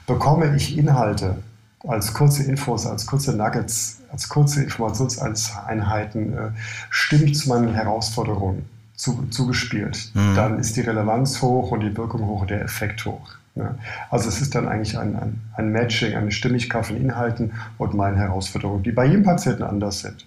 Bekomme 0.07 0.55
ich 0.55 0.77
Inhalte 0.77 1.37
als 1.87 2.13
kurze 2.13 2.43
Infos, 2.43 2.85
als 2.85 3.05
kurze 3.05 3.35
Nuggets, 3.35 3.99
als 4.11 4.29
kurze 4.29 4.63
Informationseinheiten 4.63 6.33
äh, 6.33 6.49
stimmig 6.89 7.35
zu 7.35 7.49
meinen 7.49 7.73
Herausforderungen 7.73 8.65
zu, 8.95 9.27
zugespielt, 9.29 10.11
mhm. 10.13 10.35
dann 10.35 10.59
ist 10.59 10.75
die 10.75 10.81
Relevanz 10.81 11.41
hoch 11.41 11.71
und 11.71 11.81
die 11.81 11.95
Wirkung 11.95 12.25
hoch 12.25 12.41
und 12.41 12.49
der 12.49 12.61
Effekt 12.61 13.05
hoch. 13.05 13.35
Ja. 13.55 13.75
Also 14.09 14.27
es 14.27 14.41
ist 14.41 14.53
dann 14.53 14.67
eigentlich 14.67 14.97
ein, 14.97 15.15
ein, 15.15 15.41
ein 15.55 15.71
Matching, 15.71 16.13
eine 16.15 16.31
Stimmigkeit 16.31 16.85
von 16.85 16.97
Inhalten 16.97 17.53
und 17.77 17.93
meinen 17.93 18.17
Herausforderungen, 18.17 18.83
die 18.83 18.91
bei 18.91 19.05
jedem 19.05 19.23
Patienten 19.23 19.63
anders 19.63 20.01
sind. 20.01 20.25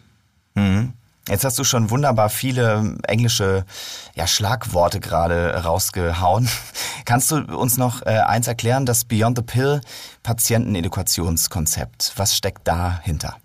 Mhm. 0.54 0.94
Jetzt 1.28 1.44
hast 1.44 1.58
du 1.58 1.64
schon 1.64 1.90
wunderbar 1.90 2.30
viele 2.30 2.96
englische 3.06 3.66
ja, 4.14 4.26
Schlagworte 4.26 4.98
gerade 4.98 5.62
rausgehauen. 5.62 6.48
Kannst 7.04 7.30
du 7.30 7.36
uns 7.36 7.76
noch 7.76 8.00
äh, 8.06 8.20
eins 8.20 8.48
erklären, 8.48 8.86
das 8.86 9.04
Beyond 9.04 9.36
the 9.36 9.44
Pill 9.44 9.82
Patientenedukationskonzept? 10.22 12.14
Was 12.16 12.34
steckt 12.34 12.66
dahinter? 12.66 13.36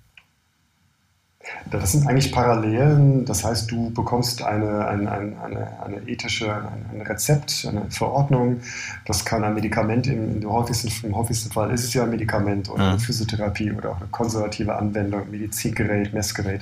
Das 1.70 1.92
sind 1.92 2.08
eigentlich 2.08 2.32
Parallelen. 2.32 3.26
Das 3.26 3.44
heißt, 3.44 3.70
du 3.70 3.90
bekommst 3.92 4.42
eine, 4.42 4.88
eine, 4.88 5.12
eine, 5.12 5.82
eine 5.84 5.98
ethische, 6.08 6.54
ein 6.54 7.02
Rezept, 7.02 7.68
eine 7.70 7.90
Verordnung. 7.90 8.62
Das 9.06 9.26
kann 9.26 9.44
ein 9.44 9.54
Medikament, 9.54 10.08
im, 10.08 10.42
im, 10.42 10.52
häufigsten, 10.52 11.08
im 11.08 11.16
häufigsten 11.16 11.52
Fall 11.52 11.72
ist 11.72 11.84
es 11.84 11.94
ja 11.94 12.04
ein 12.04 12.10
Medikament 12.10 12.70
oder 12.70 12.84
eine 12.84 12.94
mhm. 12.94 13.00
Physiotherapie 13.00 13.72
oder 13.72 13.92
auch 13.92 13.98
eine 13.98 14.08
konservative 14.08 14.76
Anwendung, 14.76 15.30
Medizingerät, 15.32 16.14
Messgerät. 16.14 16.62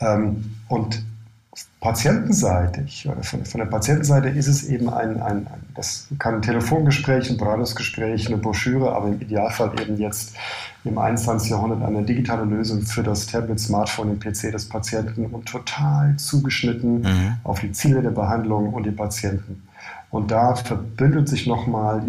Ähm, 0.00 0.56
und 0.68 1.02
patientenseitig 1.80 3.08
oder 3.08 3.22
von, 3.22 3.44
von, 3.44 3.58
der 3.58 3.66
Patientenseite 3.66 4.28
ist 4.28 4.48
es 4.48 4.68
eben 4.68 4.90
ein, 4.90 5.20
ein, 5.22 5.46
ein, 5.46 5.62
das 5.74 6.08
kann 6.18 6.34
ein 6.34 6.42
Telefongespräch, 6.42 7.30
ein 7.30 7.38
Beratungsgespräch, 7.38 8.26
eine 8.26 8.36
Broschüre, 8.36 8.92
aber 8.92 9.08
im 9.08 9.20
Idealfall 9.20 9.72
eben 9.80 9.96
jetzt 9.96 10.34
im 10.84 10.98
21. 10.98 11.50
Jahrhundert 11.50 11.82
eine 11.82 12.02
digitale 12.02 12.44
Lösung 12.44 12.82
für 12.82 13.02
das 13.02 13.26
Tablet, 13.26 13.58
Smartphone, 13.58 14.08
den 14.08 14.20
PC 14.20 14.52
des 14.52 14.68
Patienten 14.68 15.26
und 15.26 15.46
total 15.46 16.16
zugeschnitten 16.16 17.00
mhm. 17.00 17.36
auf 17.44 17.60
die 17.60 17.72
Ziele 17.72 18.02
der 18.02 18.10
Behandlung 18.10 18.74
und 18.74 18.84
die 18.84 18.90
Patienten. 18.90 19.62
Und 20.10 20.30
da 20.32 20.56
verbündet 20.56 21.28
sich 21.28 21.46
nochmal, 21.46 22.02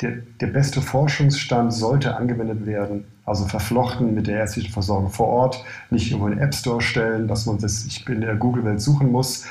der, 0.00 0.12
der 0.40 0.46
beste 0.46 0.80
Forschungsstand 0.80 1.72
sollte 1.72 2.16
angewendet 2.16 2.64
werden, 2.64 3.04
also 3.26 3.44
verflochten 3.46 4.14
mit 4.14 4.26
der 4.26 4.38
ärztlichen 4.38 4.72
Versorgung 4.72 5.10
vor 5.10 5.26
Ort, 5.28 5.64
nicht 5.90 6.10
irgendwo 6.10 6.28
in 6.28 6.36
den 6.36 6.42
App 6.42 6.54
Store 6.54 6.80
stellen, 6.80 7.28
dass 7.28 7.44
man 7.44 7.58
das 7.58 7.86
in 8.08 8.20
der 8.22 8.36
Google-Welt 8.36 8.80
suchen 8.80 9.12
muss. 9.12 9.44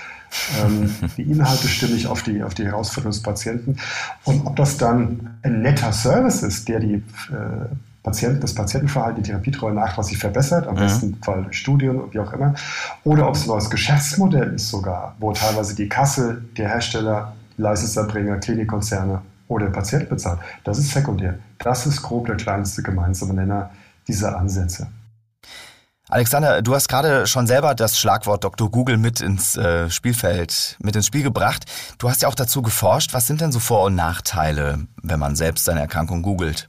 ähm, 0.65 0.93
die 1.17 1.23
Inhalte 1.23 1.67
stimmig 1.67 2.07
auf 2.07 2.23
die, 2.23 2.41
auf 2.43 2.53
die 2.53 2.65
Herausforderungen 2.65 3.13
des 3.13 3.21
Patienten. 3.21 3.77
Und 4.23 4.45
ob 4.45 4.55
das 4.55 4.77
dann 4.77 5.37
ein 5.43 5.61
netter 5.61 5.91
Service 5.91 6.41
ist, 6.41 6.67
der 6.67 6.79
die 6.79 6.95
äh, 6.95 7.01
Patienten, 8.03 8.41
das 8.41 8.53
Patientenverhalten, 8.53 9.23
die 9.23 9.29
Therapietreue 9.29 9.73
nachweislich 9.73 10.17
verbessert, 10.17 10.67
am 10.67 10.75
ja. 10.75 10.83
besten 10.83 11.15
Fall 11.21 11.47
Studien 11.51 11.99
und 11.99 12.13
wie 12.13 12.19
auch 12.19 12.33
immer, 12.33 12.53
oder 13.03 13.27
ob 13.27 13.35
es 13.35 13.43
ein 13.43 13.47
neues 13.47 13.69
Geschäftsmodell 13.69 14.53
ist 14.53 14.69
sogar, 14.69 15.15
wo 15.19 15.31
teilweise 15.33 15.75
die 15.75 15.89
Kasse, 15.89 16.41
der 16.57 16.69
Hersteller, 16.69 17.33
Leistungserbringer, 17.57 18.37
Klinikkonzerne 18.37 19.21
oder 19.47 19.65
der 19.65 19.73
Patient 19.73 20.09
bezahlt. 20.09 20.39
Das 20.63 20.77
ist 20.77 20.91
sekundär. 20.91 21.39
Das 21.59 21.85
ist 21.85 22.01
grob 22.01 22.27
der 22.27 22.37
kleinste 22.37 22.81
gemeinsame 22.83 23.33
Nenner 23.33 23.69
dieser 24.07 24.37
Ansätze. 24.37 24.87
Alexander, 26.07 26.61
du 26.61 26.75
hast 26.75 26.87
gerade 26.87 27.25
schon 27.25 27.47
selber 27.47 27.73
das 27.73 27.97
Schlagwort 27.97 28.43
Dr. 28.43 28.69
Google 28.69 28.97
mit 28.97 29.21
ins 29.21 29.57
äh, 29.57 29.89
Spielfeld, 29.89 30.77
mit 30.79 30.95
ins 30.95 31.07
Spiel 31.07 31.23
gebracht. 31.23 31.65
Du 31.97 32.09
hast 32.09 32.21
ja 32.21 32.27
auch 32.27 32.35
dazu 32.35 32.61
geforscht. 32.61 33.13
Was 33.13 33.25
sind 33.25 33.41
denn 33.41 33.51
so 33.51 33.59
Vor- 33.59 33.85
und 33.85 33.95
Nachteile, 33.95 34.85
wenn 35.01 35.19
man 35.19 35.35
selbst 35.35 35.65
seine 35.65 35.79
Erkrankung 35.79 36.21
googelt? 36.21 36.67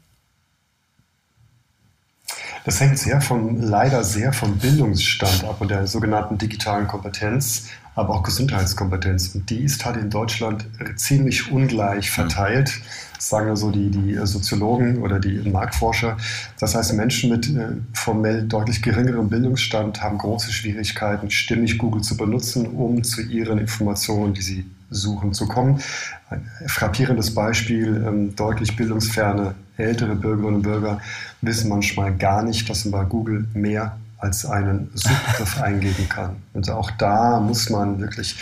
Das 2.64 2.81
hängt 2.81 2.99
sehr 2.99 3.21
von, 3.21 3.61
leider 3.61 4.05
sehr 4.05 4.33
vom 4.33 4.59
Bildungsstand 4.59 5.45
ab 5.45 5.61
und 5.61 5.71
der 5.71 5.87
sogenannten 5.87 6.38
digitalen 6.38 6.88
Kompetenz, 6.88 7.69
aber 7.96 8.14
auch 8.14 8.22
Gesundheitskompetenz. 8.22 9.34
Und 9.34 9.50
die 9.50 9.64
ist 9.64 9.84
halt 9.84 9.96
in 9.96 10.10
Deutschland 10.10 10.66
ziemlich 10.96 11.50
ungleich 11.50 12.10
verteilt. 12.10 12.70
Das 13.16 13.30
sagen 13.30 13.48
also 13.48 13.70
die, 13.70 13.90
die 13.90 14.14
Soziologen 14.24 14.98
oder 15.02 15.18
die 15.18 15.38
Marktforscher. 15.48 16.18
Das 16.60 16.74
heißt, 16.74 16.92
Menschen 16.92 17.30
mit 17.30 17.48
äh, 17.48 17.68
formell 17.94 18.42
deutlich 18.46 18.82
geringerem 18.82 19.30
Bildungsstand 19.30 20.02
haben 20.02 20.18
große 20.18 20.52
Schwierigkeiten, 20.52 21.30
stimmig 21.30 21.78
Google 21.78 22.02
zu 22.02 22.16
benutzen, 22.18 22.66
um 22.66 23.02
zu 23.02 23.22
ihren 23.22 23.58
Informationen, 23.58 24.34
die 24.34 24.42
sie 24.42 24.66
suchen, 24.90 25.32
zu 25.32 25.48
kommen. 25.48 25.80
Ein 26.28 26.44
frappierendes 26.66 27.34
Beispiel, 27.34 28.04
ähm, 28.06 28.36
deutlich 28.36 28.76
bildungsferne 28.76 29.54
ältere 29.78 30.14
Bürgerinnen 30.14 30.56
und 30.56 30.62
Bürger 30.62 31.00
wissen 31.40 31.68
manchmal 31.68 32.14
gar 32.14 32.42
nicht, 32.42 32.68
dass 32.68 32.84
man 32.84 32.92
bei 33.02 33.08
Google 33.08 33.46
mehr 33.54 33.96
als 34.18 34.46
einen 34.46 34.90
Suchbegriff 34.94 35.61
eingeben 35.62 36.08
kann. 36.08 36.37
Und 36.54 36.70
auch 36.70 36.90
da 36.92 37.38
muss 37.38 37.68
man 37.68 38.00
wirklich, 38.00 38.37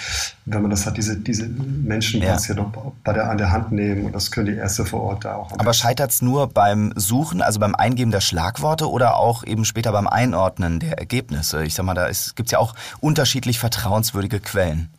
wenn 0.44 0.62
man 0.62 0.70
das 0.70 0.86
hat, 0.86 0.96
diese, 0.96 1.16
diese 1.16 1.46
Menschen 1.46 2.22
ja. 2.22 2.36
ja 2.36 2.54
noch 2.54 2.70
bei 3.02 3.12
der, 3.12 3.30
an 3.30 3.38
der 3.38 3.50
Hand 3.50 3.72
nehmen 3.72 4.04
und 4.06 4.14
das 4.14 4.30
können 4.30 4.46
die 4.46 4.54
Ärzte 4.54 4.84
vor 4.84 5.02
Ort 5.02 5.24
da 5.24 5.36
auch. 5.36 5.52
Aber 5.58 5.72
scheitert 5.72 6.10
es 6.10 6.22
nur 6.22 6.48
beim 6.48 6.92
Suchen, 6.96 7.42
also 7.42 7.58
beim 7.58 7.74
Eingeben 7.74 8.12
der 8.12 8.20
Schlagworte 8.20 8.88
oder 8.90 9.16
auch 9.16 9.44
eben 9.44 9.64
später 9.64 9.92
beim 9.92 10.06
Einordnen 10.06 10.80
der 10.80 10.98
Ergebnisse? 10.98 11.64
Ich 11.64 11.74
sag 11.74 11.84
mal, 11.84 11.94
da 11.94 12.06
gibt 12.08 12.46
es 12.48 12.52
ja 12.52 12.58
auch 12.58 12.74
unterschiedlich 13.00 13.58
vertrauenswürdige 13.58 14.40
Quellen. 14.40 14.90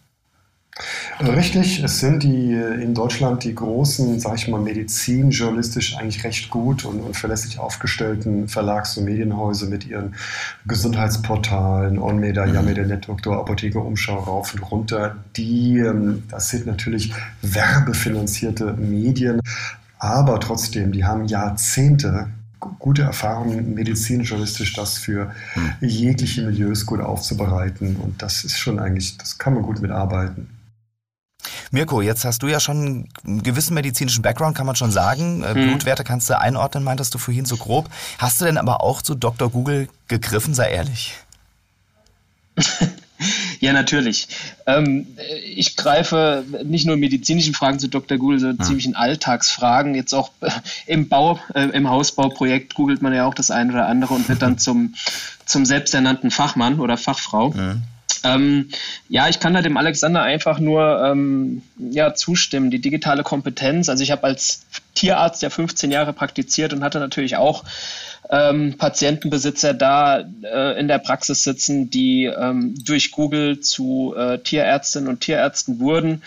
Richtig, 1.22 1.82
es 1.82 2.00
sind 2.02 2.24
die 2.24 2.52
in 2.52 2.94
Deutschland 2.94 3.46
die 3.46 3.56
großen, 3.56 4.20
sag 4.20 4.36
ich 4.36 4.50
mal, 4.50 4.60
medizinjournalistisch 4.60 5.96
eigentlich 5.96 6.26
recht 6.26 6.50
gut 6.50 6.84
und, 6.84 7.00
und 7.00 7.16
verlässlich 7.16 7.60
aufgestellten 7.60 8.50
Verlags- 8.50 8.98
und 8.98 9.06
Medienhäuser 9.06 9.68
mit 9.68 9.88
ihren 9.88 10.16
Gesundheitsportalen, 10.66 11.98
OnMeda, 11.98 12.46
mhm. 12.46 12.56
Yameda, 12.56 12.84
Netdoktor, 12.84 13.40
Apotheke, 13.40 13.80
Umschau, 13.80 14.20
rauf 14.20 14.54
und 14.54 14.60
runter. 14.70 15.16
Die, 15.38 15.78
ähm, 15.78 16.24
das 16.30 16.50
sind 16.50 16.66
natürlich 16.66 17.14
werbefinanzierte 17.42 18.74
Medien, 18.74 19.40
aber 19.98 20.42
trotzdem, 20.42 20.92
die 20.92 21.06
haben 21.06 21.24
Jahrzehnte 21.24 22.28
gute 22.80 23.04
Erfahrungen 23.04 23.74
medizinjournalistisch 23.76 24.74
das 24.74 24.98
für 24.98 25.32
hm. 25.54 25.72
jegliche 25.82 26.42
Milieus 26.42 26.86
gut 26.86 27.00
aufzubereiten. 27.00 27.96
Und 27.96 28.22
das 28.22 28.44
ist 28.44 28.58
schon 28.58 28.80
eigentlich, 28.80 29.18
das 29.18 29.38
kann 29.38 29.54
man 29.54 29.64
gut 29.64 29.82
mitarbeiten. 29.82 30.50
Mirko, 31.72 32.02
jetzt 32.02 32.26
hast 32.26 32.44
du 32.44 32.48
ja 32.48 32.60
schon 32.60 33.08
einen 33.26 33.44
gewissen 33.44 33.74
medizinischen 33.74 34.22
Background, 34.22 34.56
kann 34.56 34.66
man 34.66 34.76
schon 34.76 34.92
sagen. 34.92 35.44
Hm. 35.46 35.54
Blutwerte 35.54 36.04
kannst 36.04 36.30
du 36.30 36.40
einordnen, 36.40 36.84
meintest 36.84 37.14
du 37.14 37.18
vorhin 37.18 37.46
so 37.46 37.58
grob. 37.58 37.90
Hast 38.18 38.42
du 38.42 38.46
denn 38.46 38.58
aber 38.58 38.82
auch 38.82 39.02
zu 39.02 39.16
Dr. 39.16 39.50
Google 39.50 39.90
gegriffen, 40.08 40.54
sei 40.54 40.72
ehrlich? 40.72 41.14
Ja, 43.60 43.74
natürlich. 43.74 44.28
Ähm, 44.66 45.08
ich 45.44 45.76
greife 45.76 46.44
nicht 46.64 46.86
nur 46.86 46.96
in 46.96 47.00
medizinischen 47.00 47.54
Fragen 47.54 47.80
zu 47.80 47.88
Dr. 47.88 48.18
Google, 48.18 48.40
sondern 48.40 48.58
ja. 48.58 48.64
ziemlich 48.66 48.86
in 48.86 48.96
Alltagsfragen. 48.96 49.96
Jetzt 49.96 50.14
auch 50.14 50.32
äh, 50.42 50.52
im 50.86 51.08
Bau, 51.08 51.40
äh, 51.54 51.70
im 51.70 51.90
Hausbauprojekt 51.90 52.76
googelt 52.76 53.02
man 53.02 53.14
ja 53.14 53.26
auch 53.26 53.34
das 53.34 53.52
eine 53.52 53.72
oder 53.72 53.88
andere 53.88 54.14
und 54.14 54.28
wird 54.28 54.42
dann 54.42 54.58
zum, 54.60 54.96
zum 55.46 55.66
selbsternannten 55.66 56.32
Fachmann 56.32 56.80
oder 56.80 56.98
Fachfrau. 56.98 57.54
Ja. 57.56 57.78
Ähm, 58.26 58.70
ja, 59.08 59.30
ich 59.30 59.40
kann 59.40 59.54
da 59.54 59.62
dem 59.62 59.78
Alexander 59.78 60.24
einfach 60.24 60.60
nur 60.60 61.04
ähm, 61.06 61.62
ja, 61.78 62.14
zustimmen. 62.14 62.72
Die 62.72 62.82
digitale 62.82 63.24
Kompetenz, 63.24 63.88
also 63.88 64.04
ich 64.04 64.12
habe 64.12 64.24
als 64.24 64.66
Tierarzt 64.96 65.44
ja 65.44 65.50
15 65.50 65.92
Jahre 65.92 66.14
praktiziert 66.14 66.74
und 66.74 66.84
hatte 66.84 67.00
natürlich 67.00 67.38
auch 67.38 67.64
ähm, 68.30 68.76
Patientenbesitzer 68.78 69.74
da 69.74 70.20
äh, 70.20 70.80
in 70.80 70.88
der 70.88 70.98
Praxis 70.98 71.44
sitzen, 71.44 71.90
die 71.90 72.26
ähm, 72.26 72.74
durch 72.84 73.12
Google 73.12 73.60
zu 73.60 74.16
äh, 74.18 74.40
Tierärztinnen 74.40 75.10
und 75.10 75.20
Tierärzten 75.20 75.80
wurden 75.80 76.24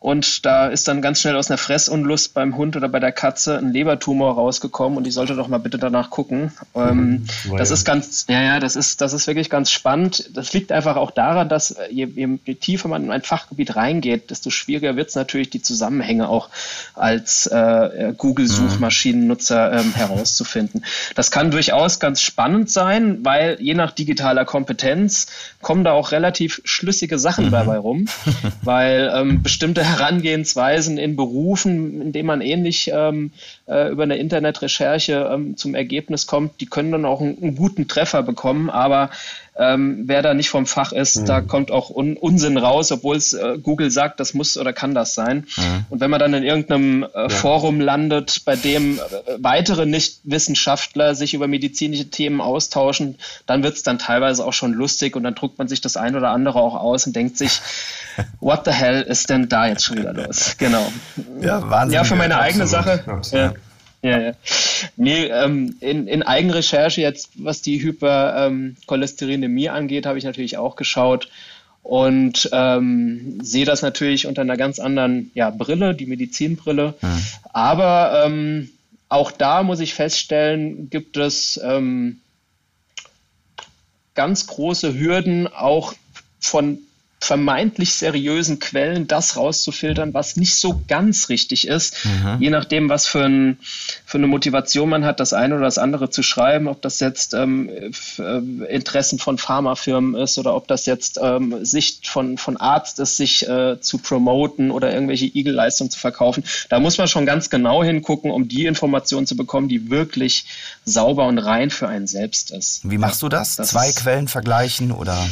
und 0.00 0.46
da 0.46 0.68
ist 0.68 0.88
dann 0.88 1.02
ganz 1.02 1.20
schnell 1.20 1.36
aus 1.36 1.50
einer 1.50 1.58
Fressunlust 1.58 2.32
beim 2.32 2.56
Hund 2.56 2.74
oder 2.74 2.88
bei 2.88 3.00
der 3.00 3.12
Katze 3.12 3.58
ein 3.58 3.70
Lebertumor 3.70 4.34
rausgekommen 4.34 4.96
und 4.96 5.04
die 5.04 5.10
sollte 5.10 5.36
doch 5.36 5.46
mal 5.46 5.58
bitte 5.58 5.76
danach 5.76 6.08
gucken. 6.08 6.52
Ähm, 6.74 7.26
mhm. 7.44 7.56
das 7.58 7.70
ist 7.70 7.84
ganz, 7.84 8.24
ja, 8.26 8.40
ja, 8.40 8.60
das 8.60 8.76
ist, 8.76 9.02
das 9.02 9.12
ist 9.12 9.26
wirklich 9.26 9.50
ganz 9.50 9.70
spannend. 9.70 10.30
Das 10.32 10.54
liegt 10.54 10.72
einfach 10.72 10.96
auch 10.96 11.10
daran, 11.10 11.50
dass 11.50 11.72
äh, 11.72 11.88
je, 11.90 12.06
je, 12.06 12.38
je 12.46 12.54
tiefer 12.54 12.88
man 12.88 13.04
in 13.04 13.10
ein 13.10 13.20
Fachgebiet 13.20 13.76
reingeht, 13.76 14.30
desto 14.30 14.48
schwieriger 14.48 14.96
wird 14.96 15.10
es 15.10 15.16
natürlich, 15.16 15.50
die 15.50 15.60
Zusammenhänge 15.60 16.30
auch 16.30 16.48
als 16.94 17.46
äh, 17.48 18.14
Google-Suchmaschinennutzer 18.16 19.80
ähm, 19.80 19.92
herauszufinden. 19.94 20.82
Das 21.14 21.30
kann 21.30 21.50
durchaus 21.50 22.00
ganz 22.00 22.22
spannend 22.22 22.70
sein, 22.70 23.18
weil 23.22 23.58
je 23.60 23.74
nach 23.74 23.90
digitaler 23.90 24.46
Kompetenz 24.46 25.26
kommen 25.60 25.84
da 25.84 25.92
auch 25.92 26.10
relativ 26.12 26.62
schlüssige 26.64 27.18
Sachen 27.18 27.46
mhm. 27.46 27.50
dabei 27.50 27.76
rum, 27.76 28.06
weil 28.62 29.12
ähm, 29.14 29.42
bestimmte 29.42 29.89
Herangehensweisen 29.90 30.98
in 30.98 31.16
Berufen, 31.16 32.00
in 32.00 32.12
denen 32.12 32.26
man 32.26 32.40
ähnlich 32.40 32.90
ähm, 32.92 33.32
äh, 33.66 33.90
über 33.90 34.04
eine 34.04 34.16
Internetrecherche 34.16 35.30
ähm, 35.32 35.56
zum 35.56 35.74
Ergebnis 35.74 36.26
kommt, 36.26 36.60
die 36.60 36.66
können 36.66 36.92
dann 36.92 37.04
auch 37.04 37.20
einen, 37.20 37.36
einen 37.42 37.56
guten 37.56 37.88
Treffer 37.88 38.22
bekommen, 38.22 38.70
aber 38.70 39.10
ähm, 39.60 40.04
wer 40.06 40.22
da 40.22 40.32
nicht 40.32 40.48
vom 40.48 40.64
Fach 40.64 40.92
ist, 40.92 41.20
mhm. 41.20 41.26
da 41.26 41.42
kommt 41.42 41.70
auch 41.70 41.90
Un 41.90 42.16
Unsinn 42.16 42.56
raus, 42.56 42.90
obwohl 42.92 43.16
es 43.16 43.34
äh, 43.34 43.58
Google 43.62 43.90
sagt, 43.90 44.18
das 44.18 44.32
muss 44.32 44.56
oder 44.56 44.72
kann 44.72 44.94
das 44.94 45.14
sein. 45.14 45.46
Mhm. 45.56 45.84
Und 45.90 46.00
wenn 46.00 46.10
man 46.10 46.18
dann 46.18 46.32
in 46.32 46.42
irgendeinem 46.42 47.02
äh, 47.02 47.22
ja. 47.22 47.28
Forum 47.28 47.78
landet, 47.78 48.42
bei 48.46 48.56
dem 48.56 48.98
äh, 48.98 49.00
weitere 49.36 49.84
Nichtwissenschaftler 49.84 51.14
sich 51.14 51.34
über 51.34 51.46
medizinische 51.46 52.08
Themen 52.08 52.40
austauschen, 52.40 53.18
dann 53.44 53.62
wird 53.62 53.74
es 53.74 53.82
dann 53.82 53.98
teilweise 53.98 54.46
auch 54.46 54.54
schon 54.54 54.72
lustig 54.72 55.14
und 55.14 55.24
dann 55.24 55.34
druckt 55.34 55.58
man 55.58 55.68
sich 55.68 55.82
das 55.82 55.98
ein 55.98 56.16
oder 56.16 56.30
andere 56.30 56.58
auch 56.58 56.74
aus 56.74 57.06
und 57.06 57.14
denkt 57.14 57.36
sich, 57.36 57.60
what 58.40 58.64
the 58.64 58.72
hell 58.72 59.02
ist 59.02 59.28
denn 59.28 59.50
da 59.50 59.66
jetzt 59.66 59.84
schon 59.84 59.98
wieder 59.98 60.14
los? 60.14 60.56
Genau. 60.56 60.90
Ja, 61.42 61.68
Wahnsinn. 61.68 61.96
Ja, 61.96 62.04
für 62.04 62.16
meine 62.16 62.38
eigene 62.38 62.66
Sache. 62.66 63.04
Absolut. 63.06 63.52
Ja. 63.52 63.52
Ja, 64.02 64.18
ja. 64.18 64.32
Nee, 64.96 65.26
ähm, 65.26 65.76
in, 65.80 66.06
in 66.06 66.22
Eigenrecherche 66.22 67.02
jetzt, 67.02 67.30
was 67.34 67.60
die 67.60 67.82
Hypercholesterinämie 67.82 69.66
ähm, 69.66 69.74
angeht, 69.74 70.06
habe 70.06 70.18
ich 70.18 70.24
natürlich 70.24 70.56
auch 70.56 70.76
geschaut 70.76 71.28
und 71.82 72.48
ähm, 72.52 73.38
sehe 73.42 73.64
das 73.64 73.82
natürlich 73.82 74.26
unter 74.26 74.42
einer 74.42 74.56
ganz 74.56 74.78
anderen 74.78 75.30
ja, 75.34 75.50
Brille, 75.50 75.94
die 75.94 76.06
Medizinbrille. 76.06 76.94
Mhm. 77.00 77.24
Aber 77.52 78.24
ähm, 78.24 78.70
auch 79.08 79.30
da 79.32 79.62
muss 79.62 79.80
ich 79.80 79.94
feststellen, 79.94 80.88
gibt 80.88 81.16
es 81.16 81.60
ähm, 81.62 82.20
ganz 84.14 84.46
große 84.46 84.98
Hürden, 84.98 85.46
auch 85.46 85.94
von 86.38 86.78
vermeintlich 87.20 87.92
seriösen 87.92 88.58
Quellen 88.58 89.06
das 89.06 89.36
rauszufiltern, 89.36 90.14
was 90.14 90.36
nicht 90.36 90.54
so 90.54 90.80
ganz 90.88 91.28
richtig 91.28 91.68
ist. 91.68 92.04
Mhm. 92.04 92.36
Je 92.40 92.50
nachdem, 92.50 92.88
was 92.88 93.06
für, 93.06 93.24
ein, 93.24 93.58
für, 94.06 94.16
eine 94.16 94.26
Motivation 94.26 94.88
man 94.88 95.04
hat, 95.04 95.20
das 95.20 95.34
eine 95.34 95.54
oder 95.54 95.64
das 95.64 95.76
andere 95.76 96.08
zu 96.08 96.22
schreiben, 96.22 96.66
ob 96.66 96.80
das 96.80 96.98
jetzt 96.98 97.34
ähm, 97.34 97.68
äh, 97.68 98.74
Interessen 98.74 99.18
von 99.18 99.36
Pharmafirmen 99.36 100.14
ist 100.14 100.38
oder 100.38 100.56
ob 100.56 100.66
das 100.66 100.86
jetzt 100.86 101.20
ähm, 101.22 101.62
Sicht 101.62 102.08
von, 102.08 102.38
von 102.38 102.56
Arzt 102.56 102.98
ist, 102.98 103.18
sich 103.18 103.46
äh, 103.46 103.78
zu 103.80 103.98
promoten 103.98 104.70
oder 104.70 104.92
irgendwelche 104.92 105.26
Igel-Leistungen 105.26 105.90
zu 105.90 106.00
verkaufen. 106.00 106.42
Da 106.70 106.80
muss 106.80 106.96
man 106.96 107.06
schon 107.06 107.26
ganz 107.26 107.50
genau 107.50 107.84
hingucken, 107.84 108.30
um 108.30 108.48
die 108.48 108.64
Information 108.64 109.26
zu 109.26 109.36
bekommen, 109.36 109.68
die 109.68 109.90
wirklich 109.90 110.46
sauber 110.86 111.26
und 111.26 111.38
rein 111.38 111.68
für 111.70 111.86
einen 111.86 112.06
selbst 112.06 112.50
ist. 112.50 112.80
Wie 112.82 112.98
machst 112.98 113.20
du 113.20 113.28
das? 113.28 113.56
das 113.56 113.68
Zwei 113.68 113.92
Quellen 113.92 114.26
vergleichen 114.26 114.90
oder? 114.90 115.28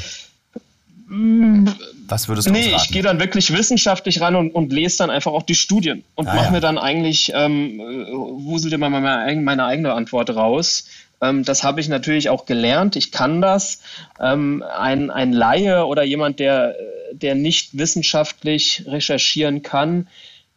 Was 1.11 2.29
würdest 2.29 2.49
du 2.49 2.53
Nee, 2.53 2.75
ich 2.77 2.89
gehe 2.89 3.03
dann 3.03 3.19
wirklich 3.19 3.53
wissenschaftlich 3.53 4.21
ran 4.21 4.37
und, 4.37 4.55
und 4.55 4.73
lese 4.73 4.99
dann 4.99 5.11
einfach 5.11 5.33
auch 5.33 5.43
die 5.43 5.55
Studien 5.55 6.05
und 6.15 6.29
ah, 6.29 6.35
mache 6.35 6.47
ja. 6.47 6.51
mir 6.51 6.61
dann 6.61 6.77
eigentlich, 6.77 7.33
ähm, 7.35 7.81
äh, 7.81 8.13
wusel 8.13 8.71
dir 8.71 8.79
mal 8.79 8.91
meine, 8.91 9.41
meine 9.41 9.65
eigene 9.65 9.93
Antwort 9.95 10.31
raus. 10.31 10.87
Ähm, 11.23 11.45
das 11.45 11.65
habe 11.65 11.81
ich 11.81 11.89
natürlich 11.89 12.29
auch 12.29 12.45
gelernt, 12.45 12.95
ich 12.97 13.11
kann 13.11 13.41
das. 13.41 13.81
Ähm, 14.21 14.63
ein, 14.63 15.11
ein 15.11 15.33
Laie 15.33 15.87
oder 15.87 16.03
jemand, 16.03 16.41
der, 16.41 16.75
der 17.13 17.35
nicht 17.35 17.79
wissenschaftlich 17.79 18.85
recherchieren 18.87 19.63
kann, 19.63 20.09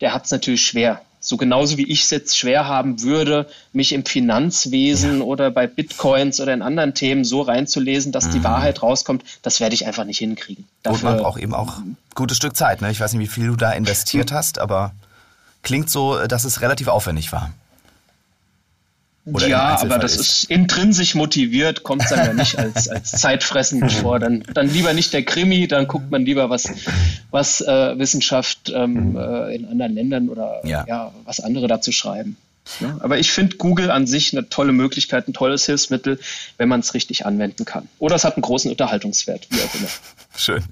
der 0.02 0.14
hat 0.14 0.26
es 0.26 0.32
natürlich 0.32 0.64
schwer. 0.64 1.02
So 1.24 1.38
genauso 1.38 1.78
wie 1.78 1.88
ich 1.88 2.02
es 2.02 2.10
jetzt 2.10 2.36
schwer 2.36 2.68
haben 2.68 3.04
würde, 3.04 3.48
mich 3.74 3.94
im 3.94 4.06
Finanzwesen 4.06 5.20
ja. 5.20 5.24
oder 5.24 5.52
bei 5.52 5.68
Bitcoins 5.68 6.42
oder 6.42 6.52
in 6.54 6.64
anderen 6.64 6.96
Themen 6.96 7.24
so 7.24 7.42
reinzulesen, 7.42 8.12
dass 8.12 8.26
mhm. 8.26 8.32
die 8.32 8.44
Wahrheit 8.44 8.82
rauskommt, 8.82 9.24
das 9.44 9.60
werde 9.60 9.76
ich 9.76 9.86
einfach 9.86 10.04
nicht 10.04 10.18
hinkriegen. 10.18 10.68
Dafür, 10.82 11.10
Und 11.10 11.16
man 11.16 11.24
braucht 11.24 11.40
eben 11.40 11.54
auch 11.54 11.78
ein 11.78 11.96
gutes 12.16 12.38
Stück 12.38 12.58
Zeit. 12.58 12.82
Ne? 12.82 12.90
Ich 12.90 13.00
weiß 13.00 13.14
nicht, 13.14 13.22
wie 13.22 13.32
viel 13.32 13.48
du 13.48 13.56
da 13.56 13.72
investiert 13.72 14.32
hast, 14.32 14.58
aber 14.58 14.94
klingt 15.62 15.92
so, 15.92 16.26
dass 16.26 16.44
es 16.44 16.62
relativ 16.62 16.88
aufwendig 16.88 17.32
war. 17.32 17.52
Oder 19.26 19.48
ja, 19.48 19.80
aber 19.80 20.00
das 20.00 20.14
ist. 20.14 20.22
ist 20.22 20.44
intrinsisch 20.46 21.14
motiviert, 21.14 21.84
kommt 21.84 22.04
dann 22.10 22.26
ja 22.26 22.34
nicht 22.34 22.58
als, 22.58 22.90
als 22.90 23.12
zeitfressend 23.12 23.92
vor. 23.92 24.20
Dann, 24.20 24.44
dann 24.54 24.68
lieber 24.68 24.94
nicht 24.94 25.14
der 25.14 25.24
Krimi, 25.24 25.68
dann 25.68 25.88
guckt 25.88 26.10
man 26.10 26.26
lieber, 26.26 26.50
was, 26.50 26.68
was 27.30 27.62
äh, 27.62 28.00
Wissenschaft 28.00 28.72
ähm, 28.74 29.16
äh, 29.16 29.56
in 29.56 29.68
anderen 29.68 29.94
Ländern 29.94 30.30
oder 30.30 30.62
ja. 30.66 30.86
ja 30.88 31.12
was 31.26 31.40
andere 31.40 31.68
dazu 31.68 31.92
schreiben. 31.92 32.36
Ja, 32.80 32.98
aber 33.00 33.18
ich 33.18 33.32
finde 33.32 33.58
Google 33.58 33.92
an 33.92 34.08
sich 34.08 34.34
eine 34.34 34.48
tolle 34.48 34.72
Möglichkeit, 34.72 35.28
ein 35.28 35.34
tolles 35.34 35.66
Hilfsmittel, 35.66 36.20
wenn 36.58 36.70
man 36.70 36.80
es 36.80 36.94
richtig 36.94 37.26
anwenden 37.26 37.66
kann. 37.66 37.90
Oder 38.00 38.16
es 38.16 38.24
hat 38.24 38.36
einen 38.36 38.44
großen 38.44 38.70
Unterhaltungswert, 38.72 39.48
wie 39.50 39.60
auch 39.62 39.76
immer. 39.76 39.88
Schön. 40.38 40.64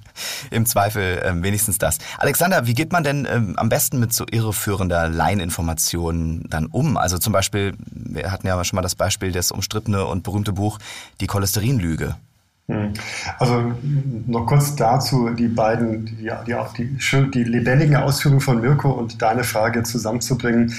Im 0.51 0.65
Zweifel 0.65 1.21
ähm, 1.25 1.43
wenigstens 1.43 1.77
das. 1.77 1.97
Alexander, 2.17 2.67
wie 2.67 2.73
geht 2.73 2.91
man 2.91 3.03
denn 3.03 3.27
ähm, 3.29 3.55
am 3.57 3.69
besten 3.69 3.99
mit 3.99 4.13
so 4.13 4.25
irreführender 4.29 5.09
Laieninformation 5.09 6.45
dann 6.49 6.67
um? 6.67 6.95
Also 6.95 7.17
zum 7.17 7.33
Beispiel, 7.33 7.73
wir 7.91 8.31
hatten 8.31 8.47
ja 8.47 8.63
schon 8.63 8.77
mal 8.77 8.81
das 8.83 8.95
Beispiel, 8.95 9.31
das 9.31 9.51
umstrittene 9.51 10.05
und 10.05 10.23
berühmte 10.23 10.53
Buch 10.53 10.79
Die 11.19 11.27
Cholesterinlüge. 11.27 12.15
Hm. 12.69 12.93
Also 13.39 13.73
noch 14.27 14.45
kurz 14.45 14.75
dazu 14.75 15.31
die 15.31 15.47
beiden, 15.47 16.05
die, 16.05 16.29
die, 16.45 16.55
die, 16.77 17.31
die 17.31 17.43
lebendigen 17.43 17.95
Ausführungen 17.95 18.41
von 18.41 18.61
Mirko 18.61 18.91
und 18.91 19.23
deine 19.23 19.43
Frage 19.43 19.81
zusammenzubringen. 19.81 20.71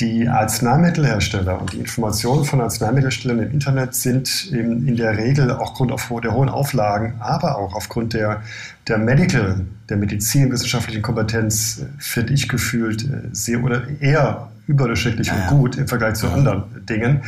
Die 0.00 0.28
Arzneimittelhersteller 0.28 1.60
und 1.60 1.74
die 1.74 1.78
Informationen 1.78 2.44
von 2.44 2.60
Arzneimittelherstellern 2.60 3.38
im 3.38 3.52
Internet 3.52 3.94
sind 3.94 4.50
in, 4.50 4.88
in 4.88 4.96
der 4.96 5.16
Regel 5.16 5.52
auch 5.52 5.78
aufgrund 5.78 6.24
der 6.24 6.34
hohen 6.34 6.48
Auflagen, 6.48 7.14
aber 7.20 7.56
auch 7.56 7.72
aufgrund 7.76 8.14
der, 8.14 8.42
der 8.88 8.98
Medical, 8.98 9.64
der 9.88 9.96
medizinwissenschaftlichen 9.96 11.02
Kompetenz, 11.02 11.78
äh, 11.78 11.84
finde 11.98 12.32
ich 12.32 12.48
gefühlt 12.48 13.04
äh, 13.04 13.28
sehr 13.30 13.62
oder 13.62 13.82
eher 14.00 14.50
überdurchschnittlich 14.68 15.28
ja, 15.28 15.34
und 15.34 15.58
gut 15.58 15.76
im 15.76 15.88
Vergleich 15.88 16.14
zu 16.14 16.28
anderen 16.28 16.64
Dingen, 16.86 17.22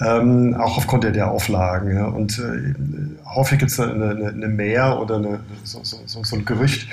ähm, 0.00 0.54
auch 0.54 0.76
aufgrund 0.76 1.04
der, 1.04 1.12
der 1.12 1.30
Auflagen. 1.30 1.94
Ja. 1.94 2.06
Und 2.06 2.38
äh, 2.38 2.74
häufig 3.24 3.60
gibt 3.60 3.70
es 3.70 3.80
eine, 3.80 4.10
eine, 4.10 4.28
eine 4.28 4.48
Mehr 4.48 5.00
oder 5.00 5.16
eine, 5.16 5.40
so, 5.62 5.80
so, 5.82 5.98
so 6.04 6.36
ein 6.36 6.44
Gerücht, 6.44 6.88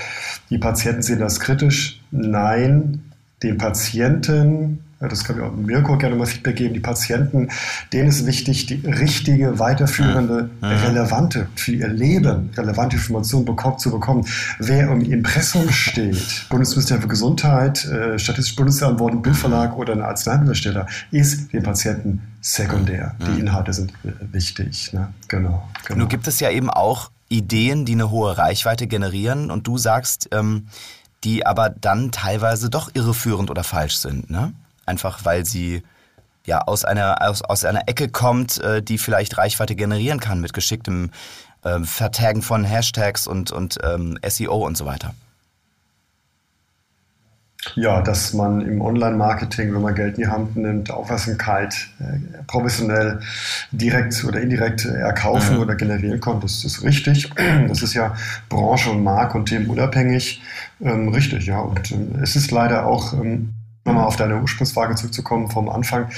die 0.50 0.60
Patienten 0.60 1.02
sehen 1.02 1.20
das 1.20 1.40
kritisch. 1.40 2.00
Nein, 2.12 3.04
den 3.44 3.58
Patienten 3.58 4.80
das 5.08 5.24
kann 5.24 5.38
mir 5.38 5.46
auch 5.46 5.52
Mirko 5.54 5.98
gerne 5.98 6.16
mal 6.16 6.26
Feedback 6.26 6.58
geben, 6.58 6.74
die 6.74 6.80
Patienten, 6.80 7.50
denen 7.94 8.10
ist 8.10 8.26
wichtig, 8.26 8.66
die 8.66 8.76
richtige, 8.86 9.58
weiterführende, 9.58 10.50
ja. 10.62 10.70
relevante, 10.70 11.48
für 11.56 11.72
ihr 11.72 11.88
Leben 11.88 12.50
relevante 12.58 12.98
Information 12.98 13.46
bekommt, 13.46 13.80
zu 13.80 13.92
bekommen. 13.92 14.26
Wer 14.60 14.92
im 14.92 15.02
Impressum 15.02 15.72
steht, 15.72 16.46
Bundesministerium 16.50 17.04
für 17.04 17.08
Gesundheit, 17.08 17.86
äh, 17.86 18.20
Statistisches 18.20 18.56
Bundesamt, 18.56 19.00
Wort- 19.00 19.24
Bildverlag 19.24 19.76
oder 19.78 19.94
ein 19.94 20.02
Arzneimittelhersteller, 20.02 20.88
ist 21.12 21.52
dem 21.54 21.64
Patienten 21.64 22.22
sekundär. 22.42 23.16
Ja. 23.20 23.26
Die 23.28 23.40
Inhalte 23.40 23.74
sind 23.74 23.92
äh, 24.04 24.12
wichtig. 24.32 24.94
Ne? 24.94 25.14
Genau, 25.28 25.68
genau. 25.86 26.00
Nun 26.00 26.10
gibt 26.10 26.28
es 26.28 26.40
ja 26.40 26.50
eben 26.50 26.70
auch 26.70 27.10
Ideen, 27.30 27.86
die 27.86 27.94
eine 27.94 28.12
hohe 28.12 28.38
Reichweite 28.38 28.88
generieren 28.88 29.52
und 29.52 29.68
du 29.68 29.78
sagst, 29.78 30.30
ähm, 30.32 30.68
die 31.24 31.46
aber 31.46 31.70
dann 31.70 32.12
teilweise 32.12 32.70
doch 32.70 32.90
irreführend 32.94 33.50
oder 33.52 33.64
falsch 33.64 33.98
sind, 33.98 34.30
ne? 34.30 34.54
Einfach 34.90 35.24
weil 35.24 35.46
sie 35.46 35.84
ja 36.46 36.62
aus 36.62 36.84
einer, 36.84 37.22
aus, 37.22 37.42
aus 37.42 37.64
einer 37.64 37.88
Ecke 37.88 38.10
kommt, 38.10 38.60
äh, 38.62 38.82
die 38.82 38.98
vielleicht 38.98 39.38
Reichweite 39.38 39.76
generieren 39.76 40.20
kann 40.20 40.42
mit 40.42 40.54
geschicktem 40.54 41.12
äh, 41.64 41.80
Vertagen 41.82 42.42
von 42.42 42.64
Hashtags 42.64 43.28
und, 43.28 43.52
und 43.52 43.78
ähm, 43.84 44.18
SEO 44.28 44.66
und 44.66 44.76
so 44.76 44.86
weiter. 44.86 45.14
Ja, 47.76 48.02
dass 48.02 48.34
man 48.34 48.62
im 48.62 48.82
Online-Marketing, 48.82 49.74
wenn 49.74 49.82
man 49.82 49.94
Geld 49.94 50.18
in 50.18 50.24
die 50.24 50.30
Hand 50.30 50.56
nimmt, 50.56 50.90
Aufmerksamkeit 50.92 51.76
äh, 52.00 52.44
professionell 52.48 53.20
direkt 53.72 54.24
oder 54.24 54.40
indirekt 54.40 54.86
erkaufen 54.86 55.58
mhm. 55.58 55.62
oder 55.64 55.76
generieren 55.76 56.22
kann, 56.22 56.40
das 56.40 56.64
ist 56.64 56.84
richtig. 56.84 57.30
Das 57.68 57.82
ist 57.82 57.94
ja 57.94 58.16
Branche 58.48 58.92
und 58.92 59.04
Markt 59.04 59.36
und 59.36 59.48
Themen 59.48 59.70
unabhängig. 59.70 60.42
Ähm, 60.82 61.10
richtig, 61.10 61.48
ja. 61.48 61.60
Und 61.60 61.92
ähm, 61.92 62.20
es 62.24 62.38
ist 62.38 62.52
leider 62.52 62.86
auch 62.86 63.12
ähm, 63.14 63.54
nochmal 63.90 64.08
auf 64.08 64.16
deine 64.16 64.40
Ursprungsfrage 64.42 64.96
zurückzukommen 64.96 65.50
vom 65.50 65.70
Anfang, 65.70 66.10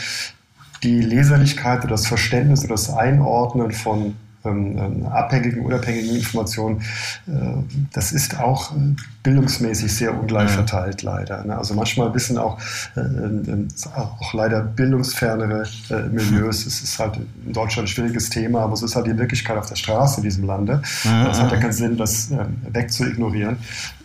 die 0.84 1.02
Leserlichkeit 1.02 1.80
oder 1.80 1.92
das 1.92 2.08
Verständnis 2.08 2.62
oder 2.62 2.74
das 2.74 2.90
Einordnen 2.90 3.72
von 3.72 4.16
ähm, 4.44 4.78
ähm, 4.78 5.06
abhängigen, 5.06 5.64
unabhängigen 5.64 6.16
Informationen, 6.16 6.82
äh, 7.28 7.32
das 7.94 8.12
ist 8.12 8.40
auch 8.40 8.72
äh, 8.76 8.96
bildungsmäßig 9.24 9.94
sehr 9.94 10.20
ungleich 10.20 10.50
ja. 10.50 10.56
verteilt, 10.56 11.04
leider. 11.04 11.44
Ne? 11.46 11.56
Also 11.56 11.76
manchmal 11.76 12.14
wissen 12.14 12.38
auch, 12.38 12.60
äh, 12.96 13.02
äh, 13.02 13.68
auch 13.96 14.34
leider 14.34 14.62
bildungsfernere 14.62 15.64
äh, 15.90 16.10
Milieus, 16.10 16.66
es 16.66 16.82
ist 16.82 16.98
halt 16.98 17.20
in 17.46 17.54
Deutschland 17.54 17.88
ein 17.88 17.92
schwieriges 17.92 18.30
Thema, 18.30 18.62
aber 18.62 18.74
es 18.74 18.82
ist 18.82 18.96
halt 18.96 19.08
die 19.08 19.18
Wirklichkeit 19.18 19.58
auf 19.58 19.68
der 19.68 19.76
Straße 19.76 20.18
in 20.18 20.24
diesem 20.24 20.46
Lande. 20.46 20.82
Ja. 21.04 21.30
Es 21.30 21.40
hat 21.40 21.52
ja 21.52 21.58
keinen 21.58 21.74
Sinn, 21.74 21.98
das 21.98 22.32
ähm, 22.32 22.62
wegzuignorieren. 22.72 23.58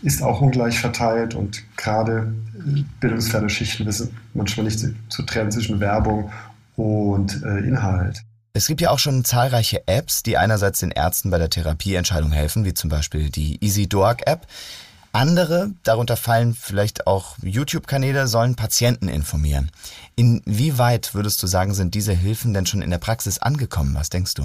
Ist 0.03 0.23
auch 0.23 0.41
ungleich 0.41 0.79
verteilt 0.79 1.35
und 1.35 1.63
gerade 1.77 2.35
äh, 2.59 2.83
bildungsferne 3.01 3.49
Schichten 3.49 3.87
wissen 3.87 4.11
manchmal 4.35 4.67
nicht 4.67 4.79
zu, 4.79 4.95
zu 5.09 5.23
trennen 5.23 5.51
zwischen 5.51 5.81
Werbung 5.81 6.31
und 6.77 7.43
Inhalt. 7.43 8.26
Es 8.57 8.69
gibt 8.69 8.81
ja 8.81 8.89
auch 8.89 8.99
schon 8.99 9.23
zahlreiche 9.23 9.87
Apps, 9.87 10.23
die 10.23 10.39
einerseits 10.39 10.79
den 10.81 10.91
Ärzten 10.91 11.29
bei 11.29 11.37
der 11.37 11.51
Therapieentscheidung 11.51 12.33
helfen, 12.33 12.65
wie 12.65 12.73
zum 12.73 12.89
Beispiel 12.89 13.29
die 13.29 13.63
EasyDoc 13.63 14.27
App. 14.27 14.47
Andere, 15.13 15.73
darunter 15.83 16.17
fallen 16.17 16.55
vielleicht 16.55 17.07
auch 17.07 17.37
YouTube-Kanäle, 17.43 18.27
sollen 18.27 18.55
Patienten 18.55 19.09
informieren. 19.09 19.71
Inwieweit 20.15 21.15
würdest 21.15 21.43
du 21.43 21.47
sagen, 21.47 21.75
sind 21.75 21.95
diese 21.95 22.15
Hilfen 22.15 22.55
denn 22.55 22.65
schon 22.65 22.81
in 22.81 22.89
der 22.89 22.97
Praxis 22.97 23.39
angekommen? 23.39 23.95
Was 23.95 24.09
denkst 24.09 24.33
du? 24.33 24.45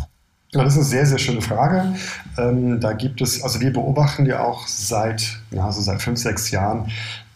Ja, 0.50 0.65
das 0.65 0.74
ist 0.74 0.80
eine 0.80 0.88
sehr, 0.88 1.06
sehr 1.06 1.17
schöne 1.17 1.41
Frage. 1.41 1.95
Ähm, 2.38 2.82
da 2.82 2.91
gibt 2.91 3.21
es, 3.21 3.41
also 3.41 3.62
wir 3.62 3.71
beobachten 3.71 4.26
ja 4.26 4.43
auch 4.43 4.67
seit, 4.67 5.39
ja, 5.52 5.65
also 5.65 5.82
seit 5.82 6.02
fünf, 6.02 6.19
sechs 6.19 6.52
Jahren 6.52 6.91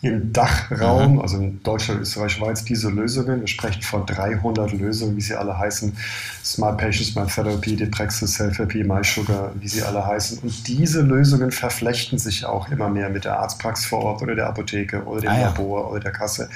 im 0.05 0.31
Dachraum, 0.33 1.19
also 1.19 1.37
in 1.37 1.61
Deutschland, 1.63 2.01
Österreich, 2.01 2.33
Schweiz, 2.33 2.63
diese 2.63 2.89
Lösungen. 2.89 3.41
Wir 3.41 3.47
sprechen 3.47 3.81
von 3.81 4.05
300 4.05 4.73
Lösungen, 4.73 5.15
wie 5.17 5.21
sie 5.21 5.35
alle 5.35 5.57
heißen. 5.57 5.95
Smart 6.43 6.77
Patient, 6.77 7.07
Smart 7.07 7.33
Therapy, 7.33 7.75
Deprexis, 7.75 8.35
Self-Therapy, 8.35 8.83
MySugar, 8.83 9.51
wie 9.59 9.67
sie 9.67 9.81
alle 9.81 10.05
heißen. 10.05 10.39
Und 10.39 10.67
diese 10.67 11.01
Lösungen 11.01 11.51
verflechten 11.51 12.19
sich 12.19 12.45
auch 12.45 12.69
immer 12.69 12.89
mehr 12.89 13.09
mit 13.09 13.25
der 13.25 13.39
Arztpraxis 13.39 13.85
vor 13.87 14.03
Ort 14.03 14.21
oder 14.21 14.35
der 14.35 14.47
Apotheke 14.47 15.03
oder 15.03 15.21
dem 15.21 15.29
ah, 15.29 15.39
ja. 15.39 15.47
Labor 15.47 15.91
oder 15.91 15.99
der 15.99 16.11
Kasse. 16.11 16.49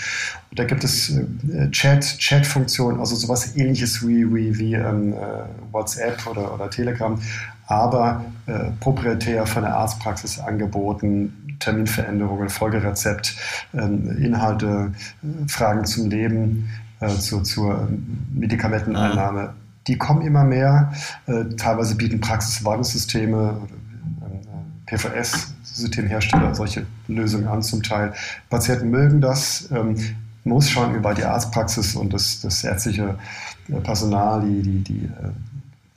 Und 0.52 0.60
da 0.60 0.64
gibt 0.64 0.84
es 0.84 1.10
äh, 1.10 1.72
Chat, 1.72 2.02
Chat-Funktionen, 2.20 3.00
also 3.00 3.16
sowas 3.16 3.56
ähnliches 3.56 4.08
wie, 4.08 4.34
wie, 4.34 4.58
wie 4.58 4.74
ähm, 4.76 5.14
äh, 5.14 5.18
WhatsApp 5.72 6.26
oder, 6.28 6.54
oder 6.54 6.70
Telegram, 6.70 7.20
aber 7.68 8.26
äh, 8.48 8.72
proprietär 8.80 9.46
von 9.46 9.64
der 9.64 9.76
Arztpraxis 9.76 10.40
angeboten, 10.40 11.49
Terminveränderungen, 11.60 12.50
Folgerezept, 12.50 13.36
ähm, 13.74 14.18
Inhalte, 14.18 14.94
äh, 15.24 15.48
Fragen 15.48 15.86
zum 15.86 16.10
Leben, 16.10 16.70
äh, 17.00 17.10
zu, 17.10 17.42
zur 17.42 17.90
Medikamenteneinnahme. 18.34 19.44
Mhm. 19.44 19.50
Die 19.88 19.98
kommen 19.98 20.22
immer 20.22 20.44
mehr. 20.44 20.94
Äh, 21.28 21.46
teilweise 21.58 21.96
bieten 21.96 22.20
Praxiswartungssysteme, 22.20 23.58
PVS-Systemhersteller 24.86 26.56
solche 26.56 26.86
Lösungen 27.08 27.48
an 27.48 27.62
zum 27.62 27.84
Teil. 27.84 28.14
Patienten 28.50 28.90
mögen 28.90 29.22
das. 29.22 29.70
Ähm, 29.72 29.96
muss 30.46 30.70
schauen 30.70 30.96
über 30.96 31.14
die 31.14 31.24
Arztpraxis 31.24 31.96
und 31.96 32.12
das, 32.12 32.42
das 32.42 32.64
ärztliche 32.64 33.20
Personal, 33.84 34.42
die, 34.42 34.64
die, 34.64 34.84
die, 34.84 35.10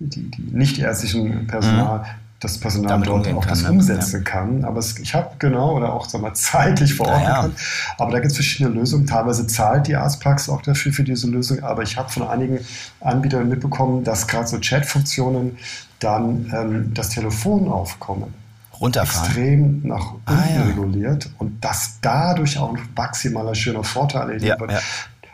die, 0.00 0.30
die 0.30 0.42
nicht 0.54 0.78
ärztlichen 0.78 1.46
Personal, 1.46 2.00
mhm 2.00 2.21
das 2.42 2.58
Personal 2.58 3.00
dort 3.02 3.28
auch 3.28 3.40
kann, 3.40 3.48
das 3.48 3.62
ne? 3.62 3.70
umsetzen 3.70 4.24
ja. 4.24 4.30
kann. 4.30 4.64
Aber 4.64 4.80
es, 4.80 4.98
ich 4.98 5.14
habe 5.14 5.30
genau 5.38 5.76
oder 5.76 5.92
auch 5.92 6.08
sag 6.08 6.20
mal, 6.20 6.34
zeitlich 6.34 6.94
verordnen 6.94 7.22
ja, 7.22 7.28
ja. 7.28 7.40
kann. 7.42 7.56
Aber 7.98 8.10
da 8.10 8.18
gibt 8.18 8.32
es 8.32 8.36
verschiedene 8.36 8.74
Lösungen. 8.74 9.06
Teilweise 9.06 9.46
zahlt 9.46 9.86
die 9.86 9.94
Arztpraxis 9.94 10.48
auch 10.48 10.62
dafür 10.62 10.92
für 10.92 11.04
diese 11.04 11.28
Lösung. 11.28 11.62
Aber 11.62 11.82
ich 11.82 11.96
habe 11.96 12.10
von 12.10 12.26
einigen 12.26 12.58
Anbietern 13.00 13.48
mitbekommen, 13.48 14.02
dass 14.02 14.26
gerade 14.26 14.48
so 14.48 14.58
Chat-Funktionen 14.58 15.56
dann 16.00 16.52
ähm, 16.52 16.94
das 16.94 17.10
Telefon 17.10 17.68
aufkommen. 17.68 18.34
Runterfahren. 18.80 19.26
extrem 19.26 19.86
nach 19.86 20.12
unten 20.12 20.22
ah, 20.26 20.62
reguliert 20.66 21.30
und 21.38 21.64
dass 21.64 21.98
dadurch 22.00 22.58
auch 22.58 22.74
ein 22.74 22.80
maximaler 22.96 23.54
schöner 23.54 23.84
Vorteil 23.84 24.30
erlebt 24.30 24.58
wird. 24.58 24.82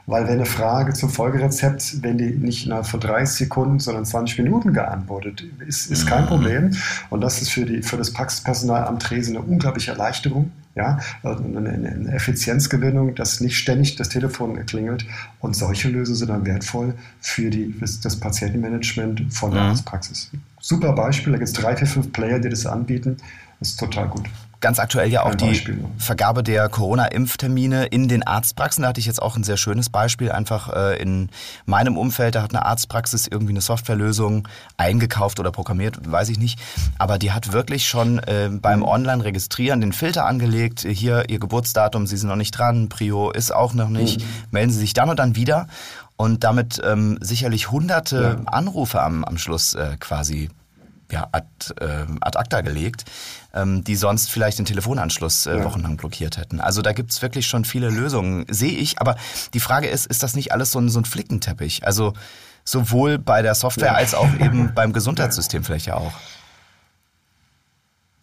Weil 0.09 0.25
wenn 0.25 0.37
eine 0.37 0.47
Frage 0.47 0.95
zum 0.95 1.11
Folgerezept, 1.11 2.03
wenn 2.03 2.17
die 2.17 2.31
nicht 2.31 2.65
innerhalb 2.65 2.87
von 2.87 2.99
30 2.99 3.47
Sekunden, 3.47 3.79
sondern 3.79 4.07
20 4.07 4.39
Minuten 4.39 4.73
geantwortet, 4.73 5.45
ist, 5.67 5.91
ist 5.91 6.07
kein 6.07 6.23
mhm. 6.25 6.29
Problem. 6.29 6.77
Und 7.11 7.21
das 7.21 7.43
ist 7.43 7.51
für, 7.51 7.67
die, 7.67 7.83
für 7.83 7.99
das 7.99 8.11
Praxispersonal 8.15 8.87
am 8.87 8.99
Tresen 8.99 9.37
eine 9.37 9.45
unglaubliche 9.45 9.91
Erleichterung, 9.91 10.51
ja, 10.75 10.99
eine, 11.23 11.69
eine 11.69 12.13
Effizienzgewinnung, 12.15 13.17
dass 13.17 13.43
nicht 13.43 13.59
ständig 13.59 13.97
das 13.97 14.09
Telefon 14.09 14.65
klingelt. 14.65 15.05
Und 15.41 15.55
solche 15.55 15.91
Lösungen 15.91 16.17
sind 16.17 16.31
dann 16.31 16.47
wertvoll 16.47 16.95
für 17.21 17.51
die, 17.51 17.79
das, 17.79 18.01
das 18.01 18.17
Patientenmanagement 18.17 19.27
von 19.31 19.51
der 19.51 19.61
mhm. 19.61 19.69
Arztpraxis. 19.69 20.31
Super 20.59 20.95
Beispiel, 20.95 21.35
da 21.35 21.39
gibt 21.39 21.49
es 21.49 21.55
drei, 21.55 21.77
vier, 21.77 21.87
fünf 21.87 22.13
Player, 22.15 22.39
die 22.39 22.49
das 22.49 22.65
anbieten. 22.65 23.19
Das 23.61 23.71
ist 23.71 23.81
total 23.81 24.09
gut 24.09 24.25
ganz 24.61 24.79
aktuell 24.79 25.09
ja 25.11 25.23
auch 25.23 25.35
die 25.35 25.63
Vergabe 25.99 26.43
der 26.43 26.69
Corona-Impftermine 26.69 27.87
in 27.87 28.09
den 28.09 28.27
Arztpraxen. 28.27 28.83
Da 28.83 28.89
hatte 28.89 29.01
ich 29.01 29.07
jetzt 29.07 29.23
auch 29.23 29.37
ein 29.37 29.45
sehr 29.45 29.57
schönes 29.57 29.89
Beispiel. 29.91 30.33
Einfach 30.33 30.75
äh, 30.75 31.01
in 31.01 31.31
meinem 31.67 31.97
Umfeld, 31.97 32.35
da 32.35 32.43
hat 32.43 32.55
eine 32.55 32.65
Arztpraxis 32.65 33.27
irgendwie 33.27 33.53
eine 33.53 33.61
Softwarelösung 33.61 34.49
eingekauft 34.77 35.41
oder 35.41 35.53
programmiert, 35.53 35.99
weiß 36.11 36.29
ich 36.31 36.39
nicht. 36.39 36.59
Aber 36.99 37.19
die 37.19 37.33
hat 37.33 37.53
wirklich 37.53 37.87
schon 37.87 38.19
äh, 38.19 38.51
beim 38.51 38.83
Online-Registrieren 38.83 39.81
den 39.81 39.93
Filter 39.93 40.27
angelegt. 40.27 40.81
Hier 40.81 41.29
Ihr 41.29 41.39
Geburtsdatum, 41.39 42.07
Sie 42.07 42.17
sind 42.17 42.29
noch 42.29 42.37
nicht 42.37 42.53
dran, 42.53 42.89
Prio 42.89 43.31
ist 43.31 43.55
auch 43.55 43.75
noch 43.75 43.89
nicht. 43.89 44.21
Mhm. 44.21 44.25
Melden 44.51 44.73
Sie 44.73 44.79
sich 44.81 44.95
dann 44.95 45.11
und 45.11 45.19
dann 45.19 45.37
wieder. 45.37 45.69
Und 46.17 46.43
damit 46.43 46.81
ähm, 46.85 47.17
sicherlich 47.21 47.71
hunderte 47.71 48.39
ja. 48.45 48.51
Anrufe 48.51 49.01
am, 49.01 49.25
am 49.25 49.39
Schluss 49.39 49.75
äh, 49.75 49.97
quasi 50.01 50.51
ja, 51.11 51.29
ad, 51.33 51.47
äh, 51.81 52.07
ad 52.21 52.39
acta 52.39 52.61
gelegt, 52.61 53.05
ähm, 53.55 53.85
die 53.85 53.97
sonst 53.97 54.31
vielleicht 54.31 54.59
den 54.59 54.67
Telefonanschluss 54.67 55.47
äh, 55.47 55.59
ja. 55.59 55.65
wochenlang 55.65 55.97
blockiert 55.97 56.37
hätten. 56.37 56.61
Also 56.61 56.83
da 56.83 56.93
gibt's 56.93 57.23
wirklich 57.23 57.47
schon 57.47 57.65
viele 57.65 57.91
Lösungen, 57.91 58.45
sehe 58.49 58.73
ich. 58.73 59.01
Aber 59.01 59.17
die 59.55 59.61
Frage 59.61 59.89
ist, 59.89 60.07
ist 60.07 60.23
das 60.23 60.35
nicht 60.35 60.53
alles 60.53 60.71
so 60.71 60.79
ein, 60.79 60.89
so 60.89 61.01
ein 61.01 61.05
Flickenteppich? 61.05 61.87
Also 61.87 62.13
sowohl 62.65 63.19
bei 63.19 63.43
der 63.43 63.55
Software 63.55 63.89
ja. 63.89 63.95
als 63.95 64.15
auch 64.15 64.29
eben 64.39 64.73
beim 64.75 64.93
Gesundheitssystem 64.93 65.65
vielleicht 65.65 65.87
ja 65.87 65.95
auch. 65.95 66.13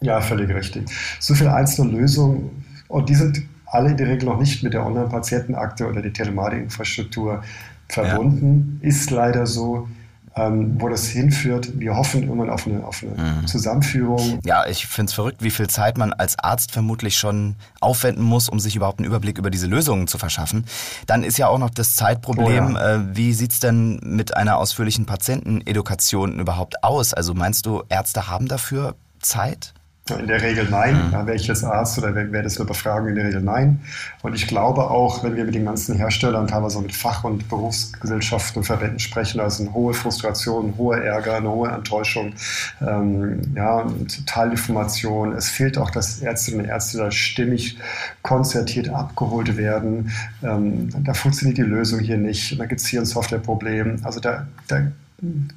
Ja, 0.01 0.21
völlig 0.21 0.53
richtig. 0.53 0.89
So 1.19 1.33
viele 1.33 1.53
einzelne 1.53 1.97
Lösungen 1.97 2.63
und 2.88 3.09
die 3.09 3.15
sind 3.15 3.41
alle 3.65 3.91
in 3.91 3.97
der 3.97 4.07
Regel 4.07 4.25
noch 4.29 4.39
nicht 4.39 4.61
mit 4.63 4.73
der 4.73 4.85
Online-Patientenakte 4.85 5.88
oder 5.88 6.01
der 6.01 6.13
Telematikinfrastruktur 6.13 7.43
verbunden. 7.89 8.79
Ja. 8.81 8.89
Ist 8.89 9.09
leider 9.09 9.47
so 9.47 9.88
ähm, 10.36 10.76
wo 10.80 10.89
das 10.89 11.08
hinführt. 11.08 11.80
Wir 11.80 11.95
hoffen 11.95 12.24
irgendwann 12.24 12.50
auf 12.50 12.67
eine, 12.67 12.86
auf 12.86 13.04
eine 13.04 13.41
mhm. 13.41 13.48
Zusammenführung. 13.48 14.39
Ja, 14.43 14.65
ich 14.67 14.88
finde 14.88 15.10
es 15.10 15.13
verrückt, 15.13 15.41
wie 15.41 15.50
viel 15.50 15.67
Zeit 15.67 15.98
man 15.98 16.12
als 16.12 16.38
Arzt 16.39 16.71
vermutlich 16.71 17.17
schon 17.17 17.56
aufwenden 17.80 18.24
muss, 18.24 18.50
um 18.50 18.60
sich 18.60 18.76
überhaupt 18.76 19.00
einen 19.00 19.08
Überblick 19.08 19.38
über 19.38 19.50
diese 19.50 19.67
Lösungen 19.67 20.08
zu 20.08 20.17
verschaffen. 20.17 20.65
Dann 21.08 21.24
ist 21.24 21.38
ja 21.38 21.48
auch 21.48 21.60
noch 21.60 21.69
das 21.69 21.95
Zeitproblem, 21.95 22.76
oh 22.76 22.78
ja. 22.78 22.95
äh, 22.95 23.15
wie 23.15 23.34
sieht's 23.34 23.60
denn 23.60 24.00
mit 24.04 24.36
einer 24.36 24.58
ausführlichen 24.58 25.06
Patientenedukation 25.06 26.39
überhaupt 26.39 26.84
aus? 26.84 27.13
Also 27.13 27.34
meinst 27.34 27.65
du, 27.65 27.84
Ärzte 27.88 28.28
haben 28.28 28.48
dafür 28.48 28.95
Zeit? 29.21 29.74
In 30.08 30.28
der 30.28 30.39
Regel 30.39 30.68
nein. 30.70 31.12
Mhm. 31.12 31.30
Jetzt 31.36 31.63
Arzt 31.63 31.98
oder 31.98 32.13
wäre 32.13 32.44
das 32.44 32.58
eine 32.58 32.68
Befragung 32.68 33.08
in 33.08 33.15
der 33.15 33.26
Regel 33.26 33.41
nein. 33.41 33.80
Und 34.22 34.36
ich 34.36 34.46
glaube 34.46 34.91
auch, 34.91 35.24
wenn 35.24 35.36
wir 35.36 35.46
mit 35.46 35.56
den 35.56 35.65
ganzen 35.65 35.96
Herstellern, 35.96 36.46
teilweise 36.46 36.80
mit 36.80 36.96
Fach- 36.96 37.24
und 37.24 37.50
Berufsgesellschaften 37.50 38.60
und 38.60 38.65
Verbänden 38.65 39.00
sprechen, 39.00 39.39
da 39.39 39.48
ist 39.48 39.60
eine 39.60 39.74
hohe 39.74 39.96
Frustration, 39.96 40.68
ein 40.68 40.78
hoher 40.78 40.98
Ärger, 40.98 41.38
eine 41.38 41.50
hohe 41.50 41.70
Enttäuschung, 41.70 42.34
ähm, 42.82 43.41
ja, 43.56 43.84
Teilinformation. 44.28 45.34
Es 45.34 45.50
fehlt 45.50 45.80
auch, 45.80 45.89
dass 45.89 46.22
Ärztinnen 46.22 46.62
und 46.62 46.68
Ärzte 46.68 47.00
da 47.00 47.10
stimmig 47.10 47.80
konzertiert 48.22 48.89
abgeholt 48.89 49.58
werden. 49.58 50.12
Ähm, 50.44 50.89
da 51.04 51.15
funktioniert 51.15 51.58
die 51.58 51.63
Lösung 51.63 52.00
hier 52.00 52.18
nicht. 52.18 52.52
Und 52.52 52.60
da 52.60 52.68
gibt 52.68 52.82
es 52.82 52.86
hier 52.86 53.00
ein 53.00 53.08
Softwareproblem. 53.08 54.02
Also 54.04 54.20
da, 54.20 54.46
da 54.68 54.84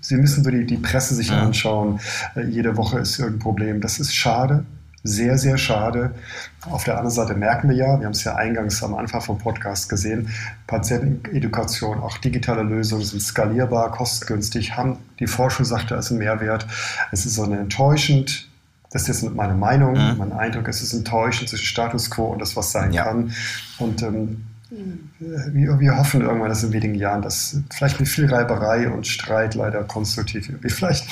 Sie 0.01 0.17
müssen 0.17 0.45
so 0.45 0.51
die, 0.51 0.67
die 0.67 0.77
Presse 0.77 1.15
sich 1.15 1.29
ja. 1.29 1.43
anschauen. 1.43 2.01
Äh, 2.37 2.47
jede 2.47 2.77
Woche 2.77 3.01
ist 3.01 3.19
irgendein 3.19 3.41
Problem. 3.41 3.81
Das 3.81 3.99
ist 3.99 4.15
schade, 4.15 4.65
sehr, 5.03 5.39
sehr 5.39 5.59
schade. 5.59 6.15
Auf 6.63 6.85
der 6.85 6.95
anderen 6.95 7.15
Seite 7.15 7.35
merken 7.35 7.69
wir 7.69 7.77
ja, 7.77 7.99
wir 7.99 8.07
haben 8.07 8.13
es 8.13 8.25
ja 8.25 8.35
eingangs 8.35 8.83
am 8.83 8.95
Anfang 8.95 9.21
vom 9.21 9.39
Podcast 9.39 9.89
gesehen, 9.89 10.31
Patientenedukation, 10.67 12.01
auch 12.01 12.19
digitale 12.19 12.63
Lösungen 12.63 13.05
sind 13.05 13.23
skalierbar, 13.23 13.93
kostengünstig, 13.93 14.77
haben 14.77 14.99
die 15.19 15.27
Forschung 15.27 15.65
sagt, 15.65 15.91
da 15.91 15.99
ist 15.99 16.11
ein 16.11 16.19
Mehrwert. 16.19 16.67
Es 17.13 17.27
ist 17.27 17.37
so 17.37 17.45
eine 17.45 17.59
enttäuschend, 17.59 18.49
das 18.91 19.09
ist 19.09 19.23
jetzt 19.23 19.35
meine 19.35 19.55
Meinung, 19.55 19.93
mhm. 19.93 20.19
mein 20.19 20.33
Eindruck, 20.33 20.67
es 20.69 20.83
ist 20.83 20.93
enttäuschend 20.93 21.49
zwischen 21.49 21.67
Status 21.67 22.11
quo 22.11 22.27
und 22.27 22.41
das, 22.41 22.57
was 22.57 22.73
sein 22.73 22.93
ja. 22.93 23.05
kann. 23.05 23.33
Und 23.79 24.03
ähm, 24.03 24.45
wir, 24.71 25.81
wir, 25.81 25.97
hoffen 25.97 26.21
irgendwann, 26.21 26.51
dass 26.51 26.63
in 26.63 26.73
wenigen 26.73 26.95
Jahren 26.95 27.23
das 27.23 27.57
vielleicht 27.71 28.01
mit 28.01 28.09
viel 28.09 28.27
Reiberei 28.33 28.91
und 28.91 29.07
Streit 29.07 29.55
leider 29.55 29.83
konstruktiv 29.85 30.49
irgendwie 30.49 30.69
vielleicht 30.69 31.07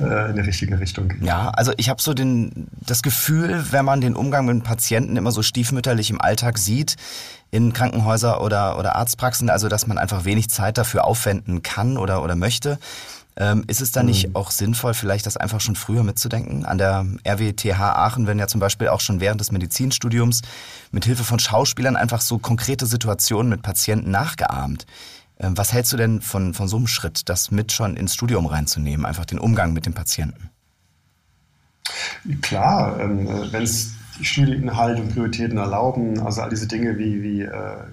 äh, 0.00 0.30
in 0.30 0.36
die 0.36 0.42
richtige 0.42 0.80
Richtung 0.80 1.08
geht. 1.08 1.22
Ja, 1.22 1.50
also 1.50 1.72
ich 1.76 1.88
habe 1.88 2.02
so 2.02 2.14
den, 2.14 2.66
das 2.84 3.02
Gefühl, 3.02 3.64
wenn 3.70 3.84
man 3.84 4.00
den 4.00 4.16
Umgang 4.16 4.46
mit 4.46 4.64
Patienten 4.64 5.16
immer 5.16 5.30
so 5.30 5.42
stiefmütterlich 5.42 6.10
im 6.10 6.20
Alltag 6.20 6.58
sieht, 6.58 6.96
in 7.52 7.72
Krankenhäuser 7.72 8.42
oder, 8.42 8.76
oder 8.76 8.96
Arztpraxen, 8.96 9.50
also 9.50 9.68
dass 9.68 9.86
man 9.86 9.98
einfach 9.98 10.24
wenig 10.24 10.50
Zeit 10.50 10.76
dafür 10.76 11.04
aufwenden 11.04 11.62
kann 11.62 11.98
oder, 11.98 12.24
oder 12.24 12.34
möchte, 12.34 12.78
ähm, 13.38 13.64
ist 13.66 13.82
es 13.82 13.92
dann 13.92 14.06
nicht 14.06 14.28
mhm. 14.28 14.36
auch 14.36 14.50
sinnvoll, 14.50 14.94
vielleicht 14.94 15.26
das 15.26 15.36
einfach 15.36 15.60
schon 15.60 15.76
früher 15.76 16.02
mitzudenken? 16.02 16.64
An 16.64 16.78
der 16.78 17.06
RWTH 17.26 17.78
Aachen 17.78 18.26
werden 18.26 18.38
ja 18.38 18.46
zum 18.46 18.60
Beispiel 18.60 18.88
auch 18.88 19.00
schon 19.00 19.20
während 19.20 19.40
des 19.40 19.52
Medizinstudiums 19.52 20.42
mit 20.90 21.04
Hilfe 21.04 21.24
von 21.24 21.38
Schauspielern 21.38 21.96
einfach 21.96 22.22
so 22.22 22.38
konkrete 22.38 22.86
Situationen 22.86 23.50
mit 23.50 23.62
Patienten 23.62 24.10
nachgeahmt. 24.10 24.86
Ähm, 25.38 25.56
was 25.56 25.72
hältst 25.72 25.92
du 25.92 25.98
denn 25.98 26.22
von, 26.22 26.54
von 26.54 26.66
so 26.66 26.76
einem 26.76 26.86
Schritt, 26.86 27.28
das 27.28 27.50
mit 27.50 27.72
schon 27.72 27.96
ins 27.96 28.14
Studium 28.14 28.46
reinzunehmen, 28.46 29.04
einfach 29.04 29.26
den 29.26 29.38
Umgang 29.38 29.74
mit 29.74 29.84
dem 29.84 29.92
Patienten? 29.92 30.50
Klar, 32.40 32.98
ähm, 32.98 33.28
wenn 33.52 33.62
es 33.62 33.92
Studieninhalte 34.22 35.02
und 35.02 35.12
Prioritäten 35.12 35.58
erlauben, 35.58 36.20
also 36.20 36.42
all 36.42 36.50
diese 36.50 36.66
Dinge 36.66 36.98
wie, 36.98 37.22
wie 37.22 37.42
äh, 37.42 37.50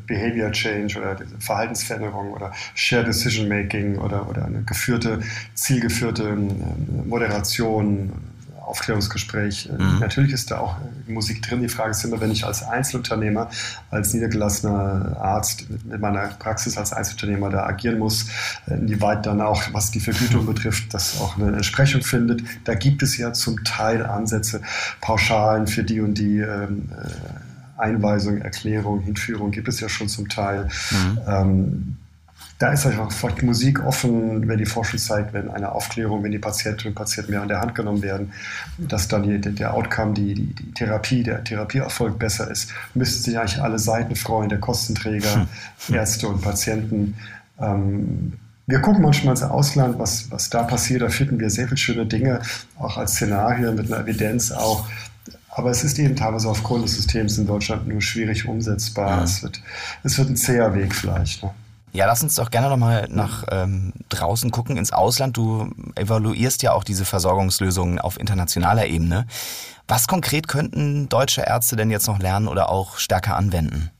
Behavior 0.08 0.52
Change 0.52 0.98
oder 1.00 1.18
Verhaltensveränderung 1.40 2.32
oder 2.34 2.52
Shared 2.76 3.08
Decision 3.08 3.48
Making 3.48 3.98
oder, 3.98 4.30
oder 4.30 4.46
eine 4.46 4.64
geführte, 4.64 5.22
zielgeführte 5.54 6.30
äh, 6.30 7.08
Moderation, 7.08 8.12
Aufklärungsgespräch. 8.63 9.69
Mhm. 9.71 9.99
Natürlich 9.99 10.34
ist 10.34 10.52
da 10.52 10.60
auch 10.60 10.76
Musik 11.08 11.41
drin. 11.41 11.62
Die 11.62 11.69
Frage 11.69 11.91
ist 11.91 12.04
immer, 12.04 12.19
wenn 12.21 12.32
ich 12.32 12.45
als 12.45 12.63
Einzelunternehmer, 12.63 13.49
als 13.91 14.13
niedergelassener 14.13 15.17
Arzt 15.19 15.65
mit 15.69 15.99
meiner 15.99 16.28
Praxis 16.28 16.78
als 16.78 16.93
Einzelunternehmer 16.93 17.49
da 17.49 17.65
agieren 17.65 17.99
muss, 17.99 18.28
inwieweit 18.67 19.26
dann 19.26 19.41
auch, 19.41 19.62
was 19.73 19.91
die 19.91 19.99
Vergütung 19.99 20.45
betrifft, 20.45 20.93
das 20.93 21.19
auch 21.19 21.38
eine 21.38 21.56
Entsprechung 21.56 22.02
findet. 22.02 22.43
Da 22.63 22.76
gibt 22.76 23.04
es 23.04 23.17
ja 23.17 23.34
zum 23.34 23.63
Teil 23.63 24.06
Ansätze, 24.06 24.62
Pauschalen 25.02 25.67
für 25.67 25.84
die 25.84 25.99
und 25.99 26.15
die 26.17 26.39
ähm, 26.39 26.89
Einweisung, 27.78 28.38
Erklärung, 28.38 29.02
Hinführung 29.02 29.52
gibt 29.52 29.67
es 29.67 29.80
ja 29.80 29.89
schon 29.89 30.08
zum 30.08 30.30
Teil. 30.30 30.69
Mhm. 30.91 31.19
Ähm, 31.28 31.97
da 32.60 32.72
ist 32.72 32.86
einfach 32.86 33.12
vielleicht 33.12 33.44
Musik 33.44 33.84
offen, 33.84 34.48
wenn 34.48 34.58
die 34.58 34.66
Forschung 34.66 35.00
zeigt, 35.00 35.34
wenn 35.34 35.50
eine 35.50 35.72
Aufklärung, 35.72 36.24
wenn 36.24 36.32
die 36.32 36.39
Patientinnen 36.39 36.92
und 36.92 36.96
Patienten 36.96 37.32
mehr 37.32 37.42
an 37.42 37.48
der 37.48 37.60
Hand 37.60 37.76
genommen 37.76 38.02
werden, 38.02 38.32
dass 38.78 39.08
dann 39.08 39.24
die, 39.24 39.39
der 39.39 39.74
Outcome, 39.74 40.13
die, 40.13 40.34
die, 40.34 40.54
die, 40.54 40.72
Therapie, 40.72 41.24
der 41.24 41.44
Therapieerfolg 41.44 42.18
besser 42.20 42.50
ist, 42.50 42.70
müssten 42.94 43.24
sich 43.24 43.38
eigentlich 43.38 43.62
alle 43.62 43.80
Seiten 43.80 44.16
freuen, 44.16 44.50
der 44.50 44.60
Kostenträger, 44.60 45.48
hm. 45.88 45.96
Ärzte 45.96 46.28
und 46.28 46.42
Patienten. 46.42 47.16
Ähm, 47.60 48.34
wir 48.66 48.80
gucken 48.80 49.02
manchmal 49.02 49.34
ins 49.34 49.44
Ausland, 49.44 50.00
was, 50.00 50.32
was 50.32 50.50
da 50.50 50.63
passiert. 50.63 51.02
Da 51.02 51.10
finden 51.10 51.39
wir 51.39 51.50
sehr 51.50 51.66
viele 51.66 51.78
schöne 51.78 52.06
Dinge, 52.06 52.42
auch 52.80 52.98
als 52.98 53.16
Szenarien 53.16 53.76
mit 53.76 53.92
einer 53.92 54.04
Evidenz 54.04 54.52
auch. 54.52 54.88
Aber 55.50 55.70
es 55.70 55.84
ist 55.84 56.00
eben 56.00 56.16
teilweise 56.16 56.50
aufgrund 56.50 56.86
des 56.86 56.96
Systems 56.96 57.38
in 57.38 57.46
Deutschland 57.46 57.88
nur 57.88 58.02
schwierig 58.02 58.48
umsetzbar. 58.48 59.18
Ja. 59.18 59.24
Es, 59.24 59.44
wird, 59.44 59.62
es 60.04 60.18
wird 60.18 60.30
ein 60.30 60.38
zäher 60.38 60.74
Weg 60.74 60.96
vielleicht. 60.96 61.44
Ne? 61.44 61.52
Ja, 61.94 62.08
lass 62.08 62.24
uns 62.24 62.34
doch 62.36 62.50
gerne 62.50 62.70
nochmal 62.70 63.08
nach 63.10 63.44
ähm, 63.52 63.94
draußen 64.10 64.50
gucken, 64.50 64.78
ins 64.78 64.92
Ausland. 64.92 65.38
Du 65.38 65.70
evaluierst 65.96 66.64
ja 66.64 66.74
auch 66.74 66.84
diese 66.84 67.06
Versorgungslösungen 67.06 68.00
auf 68.00 68.20
internationaler 68.20 68.88
Ebene. 68.88 69.28
Was 69.88 70.08
konkret 70.08 70.48
könnten 70.48 71.08
deutsche 71.08 71.42
Ärzte 71.42 71.76
denn 71.76 71.92
jetzt 71.92 72.08
noch 72.08 72.18
lernen 72.18 72.48
oder 72.48 72.70
auch 72.70 72.98
stärker 72.98 73.36
anwenden? 73.36 73.92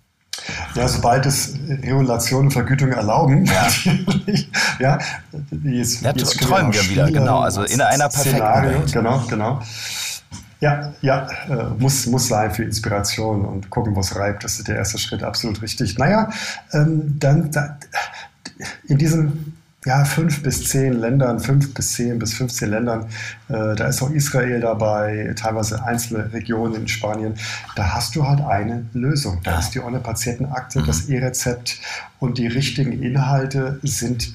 Ja, 0.74 0.88
sobald 0.88 1.28
es 1.28 1.54
Regulation 1.70 2.46
und 2.46 2.52
Vergütung 2.52 2.92
erlauben, 2.92 3.46
ja, 3.46 3.68
ja, 4.80 5.00
jetzt, 5.64 6.02
ja 6.02 6.12
jetzt 6.12 6.42
träumen 6.42 6.74
wir 6.74 6.90
wieder, 6.90 7.12
genau, 7.12 7.42
also 7.42 7.62
in 7.62 7.80
einer 7.80 8.10
perfekten 8.10 8.38
Szenario, 8.38 8.80
Welt. 8.80 8.92
Genau, 8.92 9.20
genau. 9.30 9.62
Ja, 10.64 10.94
ja, 11.02 11.28
äh, 11.50 11.78
muss, 11.78 12.06
muss 12.06 12.30
sein 12.30 12.50
für 12.50 12.64
Inspiration 12.64 13.44
und 13.44 13.70
gucken, 13.70 13.98
was 13.98 14.16
reibt. 14.16 14.46
Das 14.46 14.60
ist 14.60 14.70
der 14.70 14.78
erste 14.78 14.98
Schritt, 14.98 15.22
absolut 15.22 15.62
richtig. 15.62 15.98
Naja, 15.98 16.30
ähm, 16.72 17.20
dann 17.20 17.52
da, 17.52 17.78
in 18.88 18.98
diesen 18.98 19.58
ja, 19.86 20.06
fünf 20.06 20.42
bis 20.42 20.70
zehn 20.70 20.94
Ländern, 20.94 21.42
fünf 21.42 21.74
bis 21.74 21.92
zehn 21.96 22.18
bis 22.18 22.36
15 22.36 22.70
Ländern, 22.70 23.08
äh, 23.50 23.76
da 23.76 23.88
ist 23.88 24.02
auch 24.02 24.12
Israel 24.12 24.62
dabei, 24.62 25.34
teilweise 25.36 25.84
einzelne 25.84 26.32
Regionen 26.32 26.76
in 26.76 26.88
Spanien, 26.88 27.34
da 27.76 27.94
hast 27.94 28.16
du 28.16 28.26
halt 28.26 28.40
eine 28.40 28.86
Lösung. 28.94 29.42
Da 29.44 29.60
ist 29.60 29.72
die 29.72 29.82
Ohne-Patientenakte, 29.82 30.80
mhm. 30.80 30.86
das 30.86 31.10
E-Rezept 31.10 31.82
und 32.20 32.38
die 32.38 32.48
richtigen 32.48 33.04
Inhalte 33.04 33.82
sind 33.84 34.34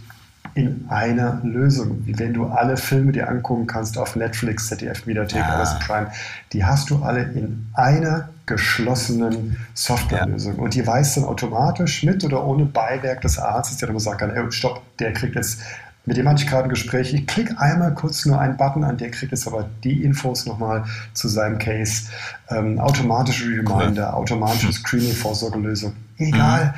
in 0.58 0.86
einer 0.88 1.40
Lösung. 1.44 2.04
Wie 2.04 2.18
wenn 2.18 2.34
du 2.34 2.46
alle 2.46 2.76
Filme 2.76 3.12
dir 3.12 3.28
angucken 3.28 3.66
kannst 3.68 3.96
auf 3.96 4.16
Netflix, 4.16 4.66
ZDF, 4.66 5.06
Mediathek, 5.06 5.38
ja. 5.38 5.54
Amazon 5.54 5.78
Prime, 5.78 6.10
die 6.52 6.64
hast 6.64 6.90
du 6.90 7.02
alle 7.02 7.22
in 7.22 7.66
einer 7.74 8.28
geschlossenen 8.46 9.56
Softwarelösung. 9.74 10.56
Ja. 10.56 10.62
Und 10.62 10.74
die 10.74 10.84
weiß 10.84 11.14
dann 11.14 11.24
automatisch 11.24 12.02
mit 12.02 12.24
oder 12.24 12.44
ohne 12.44 12.64
Beiwerk 12.64 13.20
des 13.20 13.38
Arztes, 13.38 13.76
der 13.78 13.86
dann 13.86 13.94
mal 13.94 14.00
sagen 14.00 14.18
kann, 14.18 14.32
hey, 14.32 14.50
stopp, 14.50 14.82
der 14.98 15.12
kriegt 15.12 15.36
jetzt 15.36 15.60
mit 16.06 16.16
dem 16.16 16.26
hatte 16.26 16.42
ich 16.42 16.48
gerade 16.48 16.64
ein 16.64 16.70
Gespräch. 16.70 17.12
Ich 17.12 17.26
klicke 17.26 17.58
einmal 17.60 17.92
kurz 17.92 18.24
nur 18.24 18.40
einen 18.40 18.56
Button 18.56 18.82
an, 18.82 18.96
der 18.96 19.10
kriegt 19.10 19.30
jetzt 19.30 19.46
aber 19.46 19.68
die 19.84 20.02
Infos 20.02 20.46
nochmal 20.46 20.84
zu 21.12 21.28
seinem 21.28 21.58
Case. 21.58 22.04
Ähm, 22.48 22.78
automatische 22.78 23.44
Reminder, 23.44 24.08
cool. 24.08 24.20
automatische 24.20 24.72
Screening-Vorsorgelösung. 24.72 25.92
Egal, 26.16 26.68
mhm. 26.68 26.72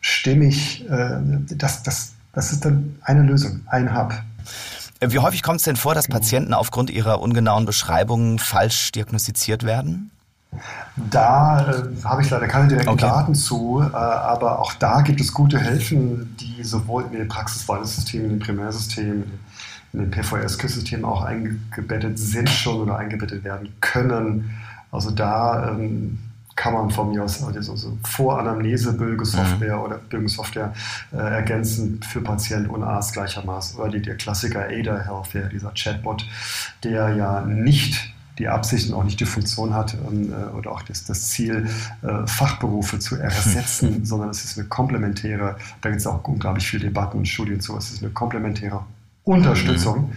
stimmig. 0.00 0.88
Äh, 0.88 1.18
das, 1.56 1.82
das, 1.82 2.12
das 2.38 2.52
ist 2.52 2.64
dann 2.64 2.94
eine 3.02 3.22
Lösung, 3.22 3.62
ein 3.66 3.98
Hub. 3.98 4.14
Wie 5.00 5.18
häufig 5.18 5.42
kommt 5.42 5.58
es 5.58 5.64
denn 5.64 5.74
vor, 5.74 5.96
dass 5.96 6.06
Patienten 6.06 6.54
aufgrund 6.54 6.88
ihrer 6.88 7.20
ungenauen 7.20 7.66
Beschreibungen 7.66 8.38
falsch 8.38 8.92
diagnostiziert 8.92 9.64
werden? 9.64 10.12
Da 11.10 11.68
äh, 11.68 12.04
habe 12.04 12.22
ich 12.22 12.30
leider 12.30 12.46
keine 12.46 12.68
direkten 12.68 12.90
okay. 12.90 13.06
Daten 13.06 13.34
zu, 13.34 13.82
äh, 13.82 13.96
aber 13.96 14.60
auch 14.60 14.72
da 14.74 15.00
gibt 15.00 15.20
es 15.20 15.32
gute 15.32 15.58
Hilfen, 15.58 16.36
die 16.36 16.62
sowohl 16.62 17.06
in 17.10 17.18
den 17.18 17.26
Praxiswahlsystemen, 17.26 18.26
in 18.26 18.36
den 18.36 18.38
Primärsystemen, 18.38 19.24
in 19.92 19.98
den 19.98 20.10
PVS-Systemen 20.12 21.04
auch 21.04 21.22
eingebettet 21.22 22.20
sind 22.20 22.48
schon 22.48 22.82
oder 22.82 22.98
eingebettet 22.98 23.42
werden 23.42 23.74
können. 23.80 24.56
Also 24.92 25.10
da 25.10 25.70
ähm, 25.70 26.20
kann 26.58 26.72
man 26.72 26.90
von 26.90 27.10
mir 27.10 27.22
aus 27.22 27.40
also 27.40 27.76
so 27.76 27.96
Voranamnese-Bildungssoftware 28.02 29.76
mhm. 29.76 29.82
oder 29.82 29.98
Bildungssoftware 29.98 30.74
äh, 31.12 31.16
ergänzen 31.16 32.00
für 32.02 32.20
Patient 32.20 32.68
und 32.68 32.82
Arzt 32.82 33.12
gleichermaßen. 33.12 33.78
Oder 33.78 33.90
die, 33.90 34.02
der 34.02 34.16
Klassiker 34.16 34.64
Ada 34.68 34.98
Health, 34.98 35.52
dieser 35.52 35.70
Chatbot, 35.70 36.26
der 36.82 37.14
ja 37.14 37.42
nicht 37.42 38.12
die 38.40 38.48
Absicht 38.48 38.88
und 38.88 38.94
auch 38.94 39.04
nicht 39.04 39.20
die 39.20 39.24
Funktion 39.24 39.72
hat 39.72 39.96
ähm, 40.10 40.32
äh, 40.32 40.56
oder 40.56 40.72
auch 40.72 40.82
das, 40.82 41.04
das 41.04 41.30
Ziel, 41.30 41.68
äh, 42.02 42.26
Fachberufe 42.26 42.98
zu 42.98 43.14
ersetzen, 43.14 44.04
sondern 44.04 44.30
es 44.30 44.44
ist 44.44 44.58
eine 44.58 44.66
komplementäre, 44.66 45.56
da 45.80 45.90
gibt 45.90 46.00
es 46.00 46.08
auch 46.08 46.26
unglaublich 46.26 46.66
viele 46.66 46.86
Debatten 46.86 47.18
und 47.18 47.28
Studien 47.28 47.60
zu, 47.60 47.76
es 47.76 47.92
ist 47.92 48.02
eine 48.02 48.10
komplementäre 48.10 48.84
Unterstützung, 49.22 50.12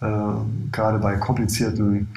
mhm. 0.00 0.06
äh, 0.06 0.72
gerade 0.72 0.98
bei 0.98 1.16
komplizierten 1.16 2.08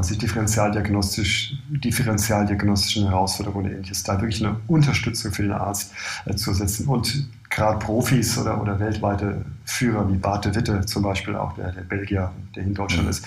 sich 0.00 0.18
differentialdiagnostisch, 0.18 1.54
differentialdiagnostischen 1.68 3.08
Herausforderungen 3.08 3.66
und 3.66 3.72
ähnliches, 3.72 4.02
da 4.02 4.20
wirklich 4.20 4.44
eine 4.44 4.56
Unterstützung 4.66 5.32
für 5.32 5.42
den 5.42 5.52
Arzt 5.52 5.92
äh, 6.24 6.34
zu 6.34 6.52
setzen. 6.52 6.88
Und 6.88 7.28
gerade 7.50 7.78
Profis 7.78 8.36
oder, 8.36 8.60
oder 8.60 8.80
weltweite 8.80 9.44
Führer 9.64 10.10
wie 10.10 10.16
Barte 10.16 10.54
Witte 10.54 10.84
zum 10.86 11.02
Beispiel, 11.02 11.36
auch 11.36 11.54
der, 11.54 11.72
der 11.72 11.82
Belgier, 11.82 12.32
der 12.56 12.64
in 12.64 12.74
Deutschland 12.74 13.04
mhm. 13.04 13.10
ist, 13.10 13.24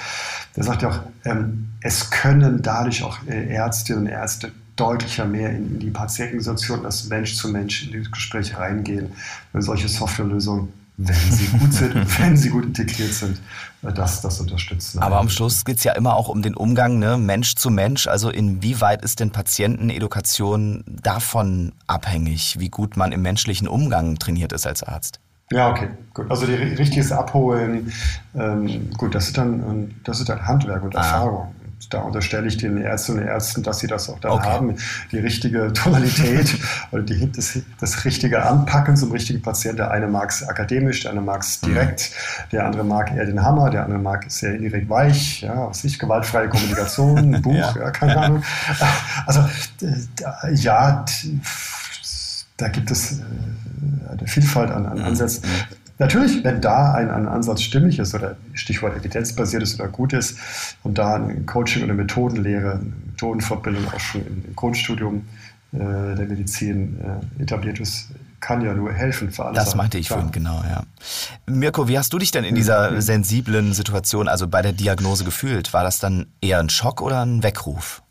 der 0.55 0.63
sagt 0.65 0.81
ja 0.81 0.89
auch, 0.89 0.99
ähm, 1.23 1.69
es 1.81 2.09
können 2.09 2.61
dadurch 2.61 3.03
auch 3.03 3.17
äh, 3.27 3.53
Ärztinnen 3.53 4.03
und 4.03 4.07
Ärzte 4.07 4.51
deutlicher 4.75 5.25
mehr 5.25 5.51
in, 5.51 5.75
in 5.75 5.79
die 5.79 5.91
Patientensituation 5.91 6.85
als 6.85 7.07
Mensch 7.07 7.35
zu 7.35 7.49
Mensch 7.49 7.85
in 7.85 7.91
die 7.91 8.11
Gespräche 8.11 8.57
reingehen, 8.57 9.11
wenn 9.53 9.61
solche 9.61 9.87
Softwarelösungen 9.87 10.73
wenn 10.99 11.31
sie 11.31 11.47
gut 11.57 11.73
sind, 11.73 11.95
wenn 12.19 12.35
sie 12.35 12.49
gut 12.49 12.65
integriert 12.65 13.13
sind, 13.13 13.39
äh, 13.83 13.93
das, 13.93 14.21
das 14.21 14.39
unterstützen. 14.41 14.99
Aber 14.99 15.17
am 15.19 15.29
Schluss 15.29 15.63
geht 15.63 15.77
es 15.77 15.83
ja 15.83 15.93
immer 15.93 16.15
auch 16.15 16.27
um 16.27 16.41
den 16.41 16.55
Umgang, 16.55 16.99
ne? 16.99 17.17
Mensch 17.17 17.55
zu 17.55 17.69
Mensch. 17.69 18.07
Also 18.07 18.29
inwieweit 18.29 19.01
ist 19.01 19.19
denn 19.19 19.31
Patientenedukation 19.31 20.83
davon 20.87 21.71
abhängig, 21.87 22.57
wie 22.59 22.69
gut 22.69 22.97
man 22.97 23.13
im 23.13 23.21
menschlichen 23.21 23.67
Umgang 23.67 24.19
trainiert 24.19 24.51
ist 24.51 24.67
als 24.67 24.83
Arzt? 24.83 25.19
Ja, 25.51 25.71
okay, 25.71 25.89
gut. 26.13 26.29
Also 26.29 26.45
die 26.45 26.53
richtiges 26.53 27.11
Abholen, 27.11 27.91
ähm, 28.35 28.91
gut, 28.97 29.15
das 29.15 29.27
ist 29.27 29.37
dann, 29.37 29.95
das 30.03 30.19
ist 30.19 30.29
dann 30.29 30.45
Handwerk 30.45 30.83
und 30.83 30.95
ah. 30.95 30.99
Erfahrung 30.99 31.55
da 31.89 32.01
unterstelle 32.01 32.47
ich 32.47 32.57
den 32.57 32.77
Ärztinnen 32.77 33.23
und 33.23 33.27
Ärzten, 33.27 33.63
dass 33.63 33.79
sie 33.79 33.87
das 33.87 34.09
auch 34.09 34.19
dann 34.19 34.31
okay. 34.31 34.47
haben, 34.47 34.75
die 35.11 35.17
richtige 35.17 35.73
Tonalität 35.73 36.55
oder 36.91 37.03
die, 37.03 37.31
das, 37.31 37.59
das, 37.79 38.05
richtige 38.05 38.45
Anpacken 38.45 38.95
zum 38.95 39.11
richtigen 39.11 39.41
Patienten. 39.41 39.77
Der 39.77 39.91
eine 39.91 40.07
mag 40.07 40.29
es 40.29 40.47
akademisch, 40.47 41.01
der 41.01 41.11
andere 41.11 41.25
mag 41.25 41.41
es 41.41 41.59
direkt, 41.61 42.11
der 42.51 42.65
andere 42.65 42.83
mag 42.83 43.11
eher 43.11 43.25
den 43.25 43.41
Hammer, 43.41 43.69
der 43.69 43.83
andere 43.83 43.99
mag 43.99 44.27
es 44.27 44.37
sehr 44.37 44.55
indirekt 44.55 44.89
weich, 44.89 45.41
ja, 45.41 45.67
was 45.67 45.83
nicht, 45.83 45.99
gewaltfreie 45.99 46.47
Kommunikation, 46.47 47.17
ein 47.35 47.41
Buch, 47.41 47.55
ja. 47.55 47.75
ja. 47.75 47.91
keine 47.91 48.17
Ahnung. 48.17 48.43
Also 49.25 49.41
äh, 49.81 50.53
ja, 50.53 51.05
da 52.57 52.67
gibt 52.67 52.91
es 52.91 53.19
äh, 53.19 53.23
eine 54.11 54.27
Vielfalt 54.27 54.69
an, 54.69 54.85
an 54.85 54.99
mhm. 54.99 55.05
Ansätzen. 55.05 55.43
Natürlich, 55.99 56.45
wenn 56.45 56.61
da 56.61 56.93
ein, 56.93 57.11
ein 57.11 57.27
Ansatz 57.27 57.61
stimmig 57.61 57.99
ist 57.99 58.15
oder 58.15 58.37
Stichwort 58.53 58.95
evidenzbasiert 58.95 59.61
ist 59.61 59.79
oder 59.79 59.89
gut 59.89 60.13
ist 60.13 60.37
und 60.83 60.97
da 60.97 61.15
ein 61.15 61.45
Coaching 61.45 61.83
oder 61.83 61.93
Methodenlehre, 61.93 62.71
eine 62.71 62.93
Methodenfortbildung 63.11 63.85
auch 63.93 63.99
schon 63.99 64.21
im, 64.25 64.55
Grundstudium 64.55 65.27
äh, 65.73 65.77
der 65.77 66.25
Medizin 66.25 66.99
äh, 67.37 67.43
etabliert 67.43 67.81
ist, 67.81 68.07
kann 68.39 68.61
ja 68.61 68.73
nur 68.73 68.93
helfen 68.93 69.29
für 69.29 69.45
alles. 69.45 69.61
Das 69.61 69.75
meinte 69.75 69.97
ich 69.97 70.07
vorhin, 70.07 70.31
genau, 70.31 70.63
ja. 70.63 70.83
Mirko, 71.45 71.89
wie 71.89 71.97
hast 71.97 72.13
du 72.13 72.17
dich 72.17 72.31
denn 72.31 72.45
in 72.45 72.55
dieser 72.55 72.91
mhm. 72.91 73.01
sensiblen 73.01 73.73
Situation, 73.73 74.29
also 74.29 74.47
bei 74.47 74.61
der 74.61 74.71
Diagnose 74.71 75.25
gefühlt? 75.25 75.73
War 75.73 75.83
das 75.83 75.99
dann 75.99 76.27
eher 76.39 76.59
ein 76.59 76.69
Schock 76.69 77.01
oder 77.01 77.25
ein 77.25 77.43
Weckruf? 77.43 78.01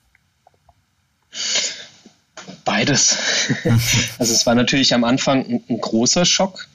Beides. 2.66 3.16
also 4.18 4.34
es 4.34 4.44
war 4.44 4.54
natürlich 4.54 4.92
am 4.92 5.04
Anfang 5.04 5.46
ein, 5.46 5.62
ein 5.70 5.80
großer 5.80 6.26
Schock. 6.26 6.68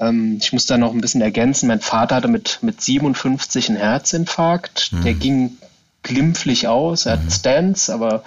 Ähm, 0.00 0.38
ich 0.40 0.52
muss 0.52 0.66
da 0.66 0.78
noch 0.78 0.92
ein 0.92 1.00
bisschen 1.00 1.20
ergänzen. 1.20 1.68
Mein 1.68 1.80
Vater 1.80 2.16
hatte 2.16 2.28
mit, 2.28 2.58
mit 2.62 2.80
57 2.80 3.68
einen 3.68 3.78
Herzinfarkt. 3.78 4.92
Mhm. 4.92 5.02
Der 5.02 5.14
ging 5.14 5.56
glimpflich 6.02 6.68
aus. 6.68 7.06
Er 7.06 7.14
hat 7.14 7.24
mhm. 7.24 7.30
Stents, 7.30 7.90
aber 7.90 8.22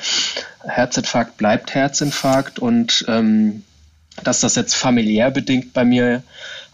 Herzinfarkt 0.63 1.37
bleibt 1.37 1.73
Herzinfarkt. 1.73 2.59
Und 2.59 3.05
ähm, 3.07 3.63
dass 4.23 4.41
das 4.41 4.55
jetzt 4.55 4.75
familiär 4.75 5.31
bedingt 5.31 5.73
bei 5.73 5.85
mir 5.85 6.23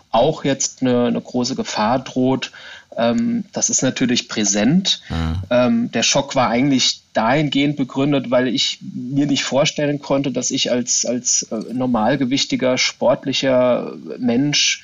auch 0.10 0.44
jetzt 0.44 0.82
eine, 0.82 1.06
eine 1.06 1.22
große 1.22 1.56
Gefahr 1.56 2.00
droht, 2.00 2.52
Ähm, 2.98 3.46
das 3.54 3.70
ist 3.70 3.84
natürlich 3.84 4.28
präsent. 4.28 5.02
Mhm. 5.10 5.44
Ähm, 5.50 5.92
der 5.92 6.04
Schock 6.04 6.36
war 6.36 6.50
eigentlich 6.50 7.02
dahingehend 7.14 7.78
begründet, 7.78 8.32
weil 8.32 8.48
ich 8.48 8.80
mir 8.82 9.28
nicht 9.28 9.44
vorstellen 9.44 10.00
konnte, 10.00 10.32
dass 10.32 10.52
ich 10.52 10.72
als, 10.72 11.06
als 11.06 11.44
äh, 11.44 11.74
normalgewichtiger, 11.74 12.78
sportlicher 12.78 13.94
Mensch 14.18 14.84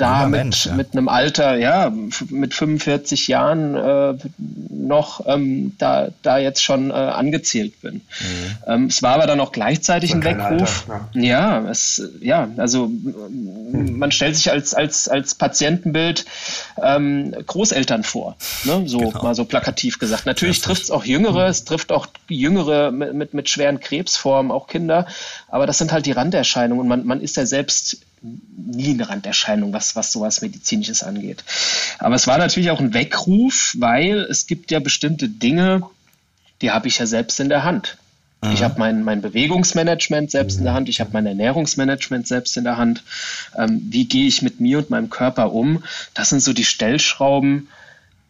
da 0.00 0.26
mit, 0.26 0.30
Mensch, 0.30 0.66
ja. 0.66 0.74
mit 0.74 0.92
einem 0.92 1.08
Alter, 1.08 1.56
ja, 1.56 1.92
mit 2.30 2.54
45 2.54 3.28
Jahren 3.28 3.74
äh, 3.74 4.14
noch 4.70 5.26
ähm, 5.26 5.76
da, 5.78 6.08
da 6.22 6.38
jetzt 6.38 6.62
schon 6.62 6.90
äh, 6.90 6.94
angezählt 6.94 7.80
bin. 7.82 7.94
Mhm. 7.94 8.00
Ähm, 8.66 8.84
es 8.86 9.02
war 9.02 9.14
aber 9.14 9.26
dann 9.26 9.40
auch 9.40 9.52
gleichzeitig 9.52 10.12
ein 10.12 10.24
Weckruf. 10.24 10.86
Alter, 10.88 11.08
ja. 11.14 11.60
ja, 11.60 11.70
es, 11.70 12.02
ja, 12.20 12.48
also 12.56 12.86
mhm. 12.88 13.98
man 13.98 14.10
stellt 14.10 14.36
sich 14.36 14.50
als, 14.50 14.74
als, 14.74 15.08
als 15.08 15.34
Patientenbild 15.34 16.24
ähm, 16.82 17.34
Großeltern 17.46 18.02
vor, 18.02 18.36
ne? 18.64 18.82
so 18.86 18.98
genau. 18.98 19.22
mal 19.22 19.34
so 19.34 19.44
plakativ 19.44 19.98
gesagt. 19.98 20.26
Natürlich 20.26 20.60
trifft 20.60 20.84
es 20.84 20.90
auch 20.90 21.04
Jüngere, 21.04 21.44
mhm. 21.44 21.50
es 21.50 21.64
trifft 21.64 21.92
auch 21.92 22.06
Jüngere 22.28 22.90
mit, 22.90 23.14
mit, 23.14 23.34
mit 23.34 23.50
schweren 23.50 23.80
Krebsformen, 23.80 24.50
auch 24.50 24.66
Kinder, 24.66 25.06
aber 25.48 25.66
das 25.66 25.78
sind 25.78 25.92
halt 25.92 26.06
die 26.06 26.12
Randerscheinungen 26.12 26.80
und 26.80 26.88
man, 26.88 27.06
man 27.06 27.20
ist 27.20 27.36
ja 27.36 27.44
selbst 27.44 27.98
nie 28.22 28.90
eine 28.90 29.08
Randerscheinung, 29.08 29.72
was, 29.72 29.96
was 29.96 30.12
sowas 30.12 30.42
Medizinisches 30.42 31.02
angeht. 31.02 31.44
Aber 31.98 32.14
es 32.14 32.26
war 32.26 32.38
natürlich 32.38 32.70
auch 32.70 32.80
ein 32.80 32.94
Weckruf, 32.94 33.74
weil 33.78 34.20
es 34.30 34.46
gibt 34.46 34.70
ja 34.70 34.80
bestimmte 34.80 35.28
Dinge, 35.28 35.82
die 36.60 36.70
habe 36.70 36.88
ich 36.88 36.98
ja 36.98 37.06
selbst 37.06 37.40
in 37.40 37.48
der 37.48 37.64
Hand. 37.64 37.96
Mhm. 38.42 38.52
Ich 38.52 38.62
habe 38.62 38.78
mein, 38.78 39.02
mein 39.02 39.22
Bewegungsmanagement 39.22 40.30
selbst 40.30 40.58
in 40.58 40.64
der 40.64 40.74
Hand, 40.74 40.88
ich 40.88 41.00
habe 41.00 41.10
mein 41.12 41.26
Ernährungsmanagement 41.26 42.26
selbst 42.26 42.56
in 42.56 42.64
der 42.64 42.76
Hand. 42.76 43.02
Ähm, 43.56 43.86
wie 43.90 44.06
gehe 44.06 44.26
ich 44.26 44.42
mit 44.42 44.60
mir 44.60 44.78
und 44.78 44.90
meinem 44.90 45.10
Körper 45.10 45.52
um? 45.52 45.82
Das 46.14 46.30
sind 46.30 46.42
so 46.42 46.52
die 46.52 46.64
Stellschrauben, 46.64 47.68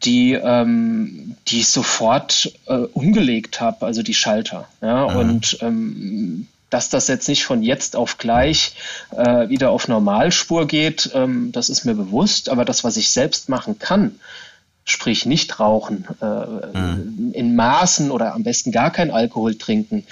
die, 0.03 0.33
ähm, 0.33 1.35
die 1.47 1.59
ich 1.59 1.67
sofort 1.67 2.51
äh, 2.65 2.73
umgelegt 2.73 3.61
habe, 3.61 3.85
also 3.85 4.03
die 4.03 4.13
Schalter. 4.13 4.67
Ja? 4.81 5.03
Und 5.03 5.57
ähm, 5.61 6.47
dass 6.71 6.89
das 6.89 7.07
jetzt 7.07 7.27
nicht 7.27 7.43
von 7.43 7.61
jetzt 7.61 7.95
auf 7.95 8.17
gleich 8.17 8.73
äh, 9.11 9.49
wieder 9.49 9.69
auf 9.69 9.87
Normalspur 9.87 10.65
geht, 10.65 11.11
ähm, 11.13 11.51
das 11.51 11.69
ist 11.69 11.85
mir 11.85 11.93
bewusst. 11.93 12.49
Aber 12.49 12.65
das, 12.65 12.83
was 12.83 12.97
ich 12.97 13.11
selbst 13.11 13.49
machen 13.49 13.77
kann, 13.77 14.15
sprich 14.85 15.25
nicht 15.25 15.59
rauchen, 15.59 16.07
äh, 16.21 16.25
mhm. 16.25 17.31
in 17.33 17.55
Maßen 17.55 18.09
oder 18.09 18.33
am 18.33 18.43
besten 18.43 18.71
gar 18.71 18.89
kein 18.89 19.11
Alkohol 19.11 19.55
trinken, 19.55 20.05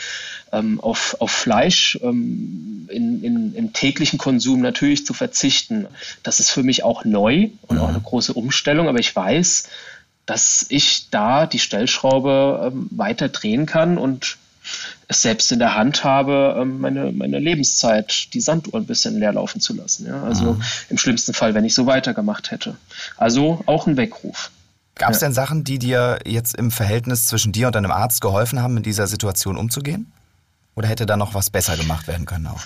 ähm, 0.52 0.80
auf, 0.82 1.15
auf 1.19 1.32
Fleisch 1.32 1.98
ähm, 2.04 2.88
in, 2.91 3.24
in, 3.24 3.56
im 3.56 3.74
täglichen 3.74 4.19
Konsum 4.19 4.62
natürlich 4.62 5.06
zu 5.06 5.13
verzichten, 5.13 5.88
das 6.24 6.39
ist 6.39 6.52
für 6.52 6.63
mich 6.63 6.84
auch 6.84 7.06
neu 7.06 7.50
und 7.67 7.78
mhm. 7.78 7.82
auch 7.82 7.89
eine 7.89 8.02
große 8.02 8.34
Umstellung. 8.34 8.89
Aber 8.89 9.00
ich 9.00 9.15
weiß, 9.15 9.69
dass 10.26 10.65
ich 10.69 11.10
da 11.10 11.45
die 11.45 11.60
Stellschraube 11.60 12.72
ähm, 12.72 12.88
weiter 12.91 13.30
drehen 13.30 13.65
kann 13.65 13.98
und 13.98 14.38
es 15.08 15.21
selbst 15.21 15.51
in 15.51 15.60
der 15.60 15.75
Hand 15.75 16.03
habe, 16.03 16.55
ähm, 16.60 16.79
meine, 16.79 17.12
meine 17.12 17.39
Lebenszeit, 17.39 18.34
die 18.34 18.41
Sanduhr 18.41 18.75
ein 18.75 18.86
bisschen 18.86 19.19
leer 19.19 19.34
laufen 19.34 19.62
zu 19.62 19.73
lassen. 19.73 20.05
Ja? 20.05 20.23
Also 20.23 20.53
mhm. 20.53 20.62
im 20.89 20.97
schlimmsten 20.97 21.34
Fall, 21.34 21.53
wenn 21.53 21.65
ich 21.65 21.75
so 21.75 21.86
weitergemacht 21.86 22.51
hätte. 22.51 22.75
Also 23.17 23.62
auch 23.65 23.88
ein 23.88 23.97
Weckruf. 23.97 24.51
Gab 24.95 25.12
es 25.12 25.21
ja. 25.21 25.27
denn 25.27 25.34
Sachen, 25.34 25.63
die 25.63 25.79
dir 25.79 26.19
jetzt 26.25 26.55
im 26.55 26.71
Verhältnis 26.71 27.27
zwischen 27.27 27.51
dir 27.51 27.67
und 27.67 27.75
deinem 27.75 27.91
Arzt 27.91 28.21
geholfen 28.21 28.62
haben, 28.62 28.73
mit 28.73 28.86
dieser 28.86 29.08
Situation 29.08 29.58
umzugehen? 29.58 30.12
Oder 30.75 30.88
hätte 30.88 31.05
da 31.05 31.17
noch 31.17 31.34
was 31.34 31.49
besser 31.49 31.77
gemacht 31.77 32.08
werden 32.08 32.25
können 32.25 32.47
auch? 32.47 32.62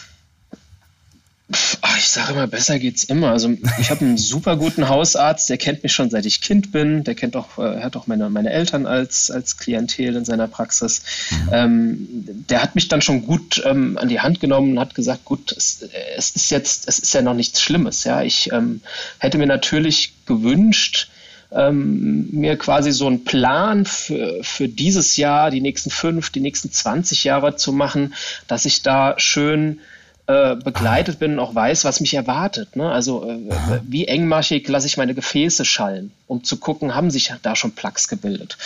Ach, 1.82 1.98
ich 1.98 2.10
sage 2.10 2.34
immer, 2.34 2.48
besser 2.48 2.80
geht's 2.80 3.04
immer. 3.04 3.32
Also 3.32 3.56
ich 3.80 3.92
habe 3.92 4.02
einen 4.02 4.18
super 4.18 4.56
guten 4.58 4.90
Hausarzt, 4.90 5.50
der 5.50 5.58
kennt 5.58 5.84
mich 5.84 5.94
schon 5.94 6.10
seit 6.10 6.26
ich 6.26 6.42
Kind 6.42 6.72
bin. 6.72 7.04
Der 7.04 7.16
kennt 7.16 7.36
auch, 7.36 7.58
äh, 7.58 7.82
hat 7.82 7.96
auch 7.96 8.08
meine, 8.08 8.30
meine 8.30 8.52
Eltern 8.52 8.86
als, 8.86 9.30
als 9.30 9.58
Klientel 9.58 10.16
in 10.16 10.26
seiner 10.26 10.48
Praxis. 10.48 11.04
Mhm. 11.30 11.50
Ähm, 11.52 12.08
der 12.50 12.64
hat 12.64 12.76
mich 12.76 12.88
dann 12.88 13.02
schon 13.02 13.26
gut 13.26 13.62
ähm, 13.66 13.98
an 13.98 14.10
die 14.10 14.20
Hand 14.20 14.40
genommen 14.40 14.74
und 14.74 14.80
hat 14.80 14.96
gesagt, 14.96 15.26
gut, 15.26 15.52
es, 15.52 15.84
es, 16.18 16.32
ist 16.32 16.50
jetzt, 16.50 16.88
es 16.88 17.00
ist 17.00 17.14
ja 17.14 17.22
noch 17.22 17.36
nichts 17.36 17.62
Schlimmes. 17.62 18.04
Ja, 18.04 18.22
ich 18.24 18.52
ähm, 18.52 18.82
hätte 19.20 19.38
mir 19.38 19.48
natürlich 19.48 20.14
gewünscht, 20.26 21.10
ähm, 21.52 22.30
mir 22.32 22.58
quasi 22.58 22.92
so 22.92 23.08
einen 23.08 23.24
Plan 23.24 23.86
für, 23.86 24.44
für 24.44 24.68
dieses 24.68 25.18
Jahr, 25.18 25.52
die 25.52 25.62
nächsten 25.62 25.92
fünf, 25.92 26.32
die 26.32 26.40
nächsten 26.40 26.72
20 26.72 27.24
Jahre 27.24 27.56
zu 27.56 27.72
machen, 27.72 28.14
dass 28.48 28.66
ich 28.66 28.82
da 28.82 29.16
schön 29.18 29.80
äh, 30.26 30.56
begleitet 30.56 31.20
bin 31.20 31.34
und 31.34 31.40
auch 31.40 31.54
weiß, 31.54 31.84
was 31.84 32.00
mich 32.00 32.14
erwartet. 32.14 32.78
Ne? 32.78 32.90
Also 32.90 33.30
äh, 33.30 33.80
wie 33.84 34.08
engmaschig 34.08 34.66
lasse 34.70 34.88
ich 34.88 34.96
meine 34.96 35.14
Gefäße 35.14 35.66
schallen, 35.66 36.12
um 36.28 36.46
zu 36.46 36.56
gucken, 36.56 36.96
haben 36.96 37.12
sich 37.12 37.34
da 37.42 37.58
schon 37.58 37.74
Plaques 37.74 38.08
gebildet. 38.08 38.58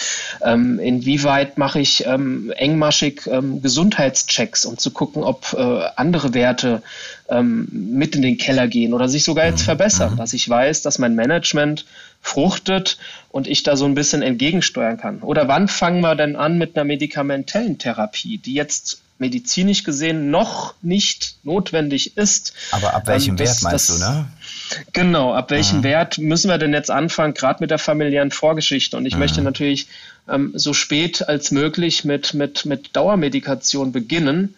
Ähm, 0.42 0.78
inwieweit 0.78 1.58
mache 1.58 1.80
ich 1.80 2.06
ähm, 2.06 2.54
engmaschig 2.56 3.26
ähm, 3.26 3.64
Gesundheitschecks, 3.64 4.66
um 4.66 4.78
zu 4.78 4.92
gucken, 4.92 5.24
ob 5.24 5.56
äh, 5.58 5.88
andere 5.96 6.36
Werte 6.36 6.84
ähm, 7.28 7.68
mit 7.72 8.16
in 8.16 8.22
den 8.22 8.38
Keller 8.38 8.68
gehen 8.68 8.94
oder 8.94 9.10
sich 9.10 9.24
sogar 9.24 9.46
jetzt 9.46 9.62
mhm. 9.62 9.66
verbessern, 9.66 10.14
mhm. 10.14 10.18
dass 10.18 10.34
ich 10.34 10.48
weiß, 10.48 10.84
dass 10.84 11.00
mein 11.00 11.16
Management 11.16 11.86
fruchtet 12.22 13.00
und 13.30 13.48
ich 13.48 13.64
da 13.64 13.76
so 13.78 13.86
ein 13.86 13.96
bisschen 13.96 14.22
entgegensteuern 14.22 14.98
kann. 14.98 15.24
Oder 15.24 15.48
wann 15.48 15.68
fangen 15.68 16.02
wir 16.02 16.14
denn 16.14 16.36
an 16.36 16.60
mit 16.60 16.76
einer 16.76 16.86
medikamentellen 16.86 17.80
Therapie, 17.80 18.38
die 18.38 18.54
jetzt 18.54 19.02
medizinisch 19.20 19.84
gesehen 19.84 20.30
noch 20.30 20.76
nicht 20.82 21.36
notwendig 21.44 22.18
ist. 22.18 22.54
Aber 22.72 22.94
ab 22.94 23.08
welchem 23.08 23.32
ähm, 23.32 23.40
Wert 23.40 23.62
meinst 23.64 23.90
das, 23.90 24.00
du, 24.00 24.04
ne? 24.04 24.28
Genau, 24.94 25.34
ab 25.34 25.50
welchem 25.50 25.80
mhm. 25.80 25.84
Wert 25.84 26.18
müssen 26.18 26.50
wir 26.50 26.58
denn 26.58 26.74
jetzt 26.74 26.92
anfangen, 26.92 27.34
gerade 27.34 27.62
mit 27.62 27.72
der 27.72 27.80
familiären 27.80 28.32
Vorgeschichte? 28.32 28.98
Und 28.98 29.06
ich 29.06 29.14
mhm. 29.14 29.20
möchte 29.20 29.42
natürlich 29.42 29.88
ähm, 30.30 30.52
so 30.56 30.74
spät 30.74 31.28
als 31.28 31.52
möglich 31.52 32.04
mit, 32.04 32.34
mit, 32.34 32.66
mit 32.66 32.96
Dauermedikation 32.96 33.92
beginnen. 33.92 34.56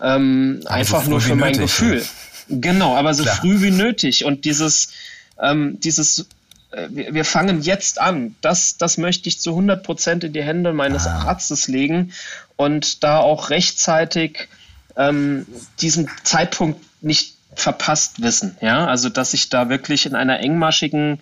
Ähm, 0.00 0.60
einfach 0.66 1.04
so 1.04 1.10
nur 1.10 1.20
für 1.20 1.34
mein 1.34 1.58
Gefühl. 1.58 2.04
Genau, 2.48 2.96
aber 2.96 3.14
so 3.14 3.22
Klar. 3.22 3.36
früh 3.36 3.60
wie 3.60 3.70
nötig. 3.70 4.24
Und 4.24 4.44
dieses, 4.44 4.92
ähm, 5.40 5.78
dieses 5.80 6.26
äh, 6.70 6.88
wir 6.90 7.24
fangen 7.24 7.62
jetzt 7.62 8.00
an. 8.00 8.34
Das, 8.40 8.76
das 8.76 8.98
möchte 8.98 9.28
ich 9.28 9.40
zu 9.40 9.50
100 9.50 9.82
Prozent 9.82 10.24
in 10.24 10.32
die 10.32 10.42
Hände 10.42 10.72
meines 10.72 11.06
ah. 11.06 11.24
Arztes 11.26 11.68
legen 11.68 12.12
und 12.60 13.02
da 13.04 13.20
auch 13.20 13.48
rechtzeitig 13.48 14.48
ähm, 14.94 15.46
diesen 15.80 16.10
Zeitpunkt 16.24 16.78
nicht 17.02 17.36
verpasst 17.54 18.20
wissen. 18.20 18.54
Ja, 18.60 18.86
also 18.86 19.08
dass 19.08 19.32
ich 19.32 19.48
da 19.48 19.70
wirklich 19.70 20.04
in 20.04 20.14
einer 20.14 20.40
engmaschigen, 20.40 21.20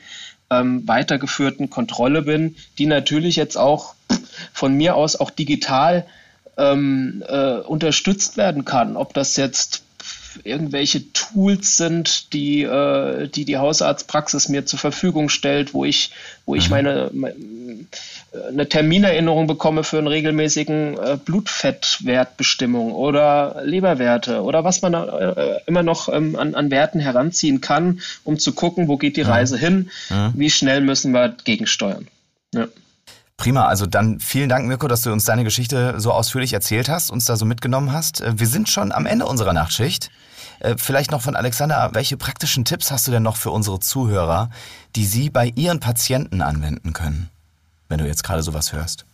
ähm, 0.50 0.88
weitergeführten 0.88 1.70
Kontrolle 1.70 2.22
bin, 2.22 2.56
die 2.78 2.86
natürlich 2.86 3.36
jetzt 3.36 3.56
auch 3.56 3.94
von 4.52 4.74
mir 4.74 4.96
aus 4.96 5.14
auch 5.14 5.30
digital 5.30 6.06
ähm, 6.56 7.22
äh, 7.28 7.58
unterstützt 7.58 8.36
werden 8.36 8.64
kann. 8.64 8.96
Ob 8.96 9.14
das 9.14 9.36
jetzt 9.36 9.84
irgendwelche 10.44 11.12
Tools 11.12 11.76
sind, 11.76 12.32
die, 12.32 12.62
äh, 12.62 13.28
die 13.28 13.44
die 13.44 13.58
Hausarztpraxis 13.58 14.48
mir 14.48 14.66
zur 14.66 14.78
Verfügung 14.78 15.28
stellt, 15.28 15.74
wo 15.74 15.84
ich, 15.84 16.10
wo 16.46 16.54
ich 16.54 16.68
mhm. 16.68 16.70
meine, 16.70 17.10
meine 17.12 17.34
eine 18.48 18.68
Terminerinnerung 18.68 19.46
bekomme 19.46 19.84
für 19.84 19.98
einen 19.98 20.06
regelmäßigen 20.06 20.98
äh, 20.98 21.18
Blutfettwertbestimmung 21.22 22.92
oder 22.92 23.62
Leberwerte 23.64 24.42
oder 24.42 24.64
was 24.64 24.82
man 24.82 24.94
äh, 24.94 25.60
immer 25.66 25.82
noch 25.82 26.08
ähm, 26.12 26.36
an, 26.36 26.54
an 26.54 26.70
Werten 26.70 27.00
heranziehen 27.00 27.60
kann, 27.60 28.00
um 28.24 28.38
zu 28.38 28.52
gucken, 28.52 28.88
wo 28.88 28.96
geht 28.96 29.16
die 29.16 29.22
Reise 29.22 29.56
hin, 29.56 29.90
mhm. 30.10 30.32
wie 30.34 30.50
schnell 30.50 30.80
müssen 30.82 31.12
wir 31.12 31.34
gegensteuern. 31.44 32.06
Ja. 32.54 32.66
Prima, 33.38 33.66
also 33.66 33.86
dann 33.86 34.18
vielen 34.18 34.48
Dank, 34.48 34.66
Mirko, 34.66 34.88
dass 34.88 35.02
du 35.02 35.12
uns 35.12 35.24
deine 35.24 35.44
Geschichte 35.44 35.94
so 35.98 36.12
ausführlich 36.12 36.52
erzählt 36.52 36.88
hast, 36.88 37.10
uns 37.10 37.24
da 37.24 37.36
so 37.36 37.46
mitgenommen 37.46 37.92
hast. 37.92 38.20
Äh, 38.20 38.38
wir 38.38 38.46
sind 38.46 38.68
schon 38.68 38.92
am 38.92 39.06
Ende 39.06 39.26
unserer 39.26 39.52
Nachtschicht. 39.52 40.10
Äh, 40.60 40.74
vielleicht 40.76 41.10
noch 41.10 41.22
von 41.22 41.36
Alexander, 41.36 41.90
welche 41.92 42.16
praktischen 42.16 42.64
Tipps 42.64 42.90
hast 42.90 43.06
du 43.06 43.10
denn 43.10 43.22
noch 43.22 43.36
für 43.36 43.50
unsere 43.50 43.80
Zuhörer, 43.80 44.50
die 44.96 45.04
sie 45.04 45.30
bei 45.30 45.52
ihren 45.54 45.80
Patienten 45.80 46.42
anwenden 46.42 46.92
können, 46.92 47.30
wenn 47.88 47.98
du 47.98 48.06
jetzt 48.06 48.24
gerade 48.24 48.42
sowas 48.42 48.72
hörst? 48.72 49.04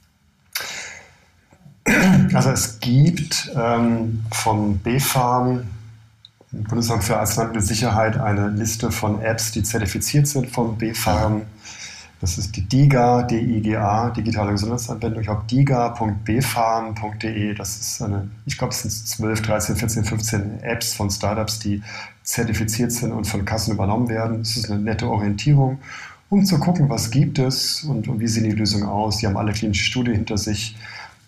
Also 2.33 2.51
es 2.51 2.81
gibt 2.81 3.51
ähm, 3.55 4.25
vom 4.33 4.79
BfArM, 4.79 5.69
Bundesamt 6.51 7.05
für 7.05 7.19
Arzneimittelsicherheit, 7.19 8.17
eine 8.17 8.49
Liste 8.49 8.91
von 8.91 9.21
Apps, 9.21 9.53
die 9.53 9.63
zertifiziert 9.63 10.27
sind 10.27 10.51
vom 10.51 10.79
BfArM. 10.79 11.43
Das 12.25 12.39
ist 12.39 12.57
die 12.57 12.63
DIGA, 12.63 13.25
D-I-G-A, 13.25 14.09
digitale 14.09 14.53
Gesundheitsanwendung. 14.53 15.21
Ich 15.21 15.29
habe 15.29 15.45
diga.bfarm.de. 15.47 17.53
Das 17.53 17.77
ist 17.77 18.01
eine, 18.01 18.31
ich 18.47 18.57
glaube, 18.57 18.73
es 18.73 18.81
sind 18.81 18.93
12, 18.93 19.43
13, 19.43 19.77
14, 19.77 20.07
15 20.07 20.63
Apps 20.63 20.95
von 20.95 21.11
Startups, 21.11 21.59
die 21.59 21.83
zertifiziert 22.23 22.93
sind 22.93 23.13
und 23.13 23.27
von 23.27 23.45
Kassen 23.45 23.75
übernommen 23.75 24.09
werden. 24.09 24.39
Das 24.39 24.57
ist 24.57 24.71
eine 24.71 24.81
nette 24.81 25.07
Orientierung, 25.07 25.81
um 26.31 26.47
zu 26.47 26.59
gucken, 26.59 26.89
was 26.89 27.11
gibt 27.11 27.39
es 27.39 27.85
und, 27.85 28.09
und 28.09 28.21
wie 28.21 28.27
sehen 28.27 28.45
die 28.45 28.53
Lösungen 28.53 28.89
aus. 28.89 29.19
Die 29.19 29.27
haben 29.27 29.37
alle 29.37 29.53
klinische 29.53 29.85
Studien 29.85 30.15
hinter 30.15 30.39
sich. 30.39 30.77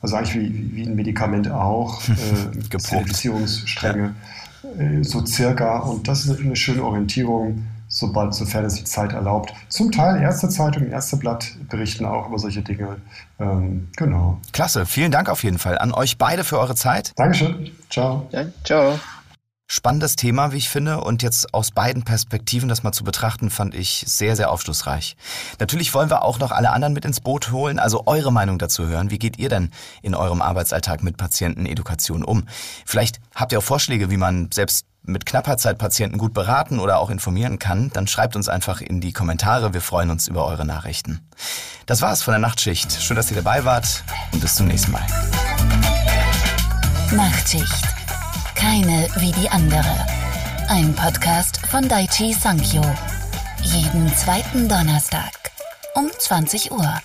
Also 0.00 0.16
eigentlich 0.16 0.34
wie, 0.34 0.76
wie 0.76 0.86
ein 0.86 0.96
Medikament 0.96 1.50
auch, 1.50 2.00
äh, 2.08 2.78
Zertifizierungsstränge, 2.78 4.14
äh, 4.78 5.02
so 5.02 5.26
circa. 5.26 5.80
Und 5.80 6.08
das 6.08 6.24
ist 6.24 6.40
eine 6.40 6.56
schöne 6.56 6.82
Orientierung 6.82 7.66
sobald, 7.96 8.34
sofern 8.34 8.64
es 8.64 8.74
die 8.74 8.84
Zeit 8.84 9.12
erlaubt. 9.12 9.52
Zum 9.68 9.90
Teil 9.90 10.20
erste 10.20 10.48
Zeitung, 10.48 10.88
erste 10.88 11.16
Blatt 11.16 11.52
berichten 11.68 12.04
auch 12.04 12.28
über 12.28 12.38
solche 12.38 12.62
Dinge. 12.62 12.96
Ähm, 13.40 13.88
genau. 13.96 14.38
Klasse, 14.52 14.84
vielen 14.86 15.10
Dank 15.10 15.30
auf 15.30 15.42
jeden 15.42 15.58
Fall 15.58 15.78
an 15.78 15.92
euch 15.92 16.18
beide 16.18 16.44
für 16.44 16.58
eure 16.58 16.74
Zeit. 16.74 17.12
Dankeschön. 17.16 17.70
Ciao. 17.90 18.28
Ja, 18.32 18.44
ciao. 18.64 18.98
Spannendes 19.68 20.14
Thema, 20.14 20.52
wie 20.52 20.58
ich 20.58 20.68
finde, 20.68 21.00
und 21.00 21.24
jetzt 21.24 21.52
aus 21.52 21.72
beiden 21.72 22.04
Perspektiven 22.04 22.68
das 22.68 22.84
mal 22.84 22.92
zu 22.92 23.02
betrachten, 23.02 23.50
fand 23.50 23.74
ich 23.74 24.04
sehr, 24.06 24.36
sehr 24.36 24.52
aufschlussreich. 24.52 25.16
Natürlich 25.58 25.92
wollen 25.92 26.08
wir 26.08 26.22
auch 26.22 26.38
noch 26.38 26.52
alle 26.52 26.70
anderen 26.70 26.92
mit 26.92 27.04
ins 27.04 27.20
Boot 27.20 27.50
holen, 27.50 27.80
also 27.80 28.04
eure 28.06 28.32
Meinung 28.32 28.58
dazu 28.60 28.86
hören. 28.86 29.10
Wie 29.10 29.18
geht 29.18 29.40
ihr 29.40 29.48
denn 29.48 29.70
in 30.02 30.14
eurem 30.14 30.40
Arbeitsalltag 30.40 31.02
mit 31.02 31.16
Patientenedukation 31.16 32.22
um? 32.22 32.44
Vielleicht 32.84 33.18
habt 33.34 33.50
ihr 33.50 33.58
auch 33.58 33.64
Vorschläge, 33.64 34.08
wie 34.08 34.16
man 34.18 34.50
selbst 34.54 34.86
mit 35.06 35.26
knapper 35.26 35.56
Zeit 35.56 35.78
Patienten 35.78 36.18
gut 36.18 36.34
beraten 36.34 36.78
oder 36.78 36.98
auch 36.98 37.10
informieren 37.10 37.58
kann, 37.58 37.90
dann 37.92 38.06
schreibt 38.06 38.36
uns 38.36 38.48
einfach 38.48 38.80
in 38.80 39.00
die 39.00 39.12
Kommentare. 39.12 39.72
Wir 39.74 39.80
freuen 39.80 40.10
uns 40.10 40.28
über 40.28 40.46
eure 40.46 40.64
Nachrichten. 40.64 41.20
Das 41.86 42.02
war's 42.02 42.22
von 42.22 42.32
der 42.32 42.40
Nachtschicht. 42.40 42.92
Schön, 43.02 43.16
dass 43.16 43.30
ihr 43.30 43.36
dabei 43.36 43.64
wart 43.64 44.02
und 44.32 44.40
bis 44.40 44.54
zum 44.54 44.66
nächsten 44.66 44.92
Mal. 44.92 45.06
Nachtschicht 47.12 47.96
keine 48.56 49.06
wie 49.18 49.32
die 49.32 49.48
andere. 49.50 50.06
Ein 50.68 50.94
Podcast 50.94 51.64
von 51.68 51.88
Daichi 51.88 52.32
Sankyo. 52.32 52.82
Jeden 53.62 54.12
zweiten 54.16 54.68
Donnerstag 54.68 55.30
um 55.94 56.10
20 56.18 56.72
Uhr. 56.72 57.00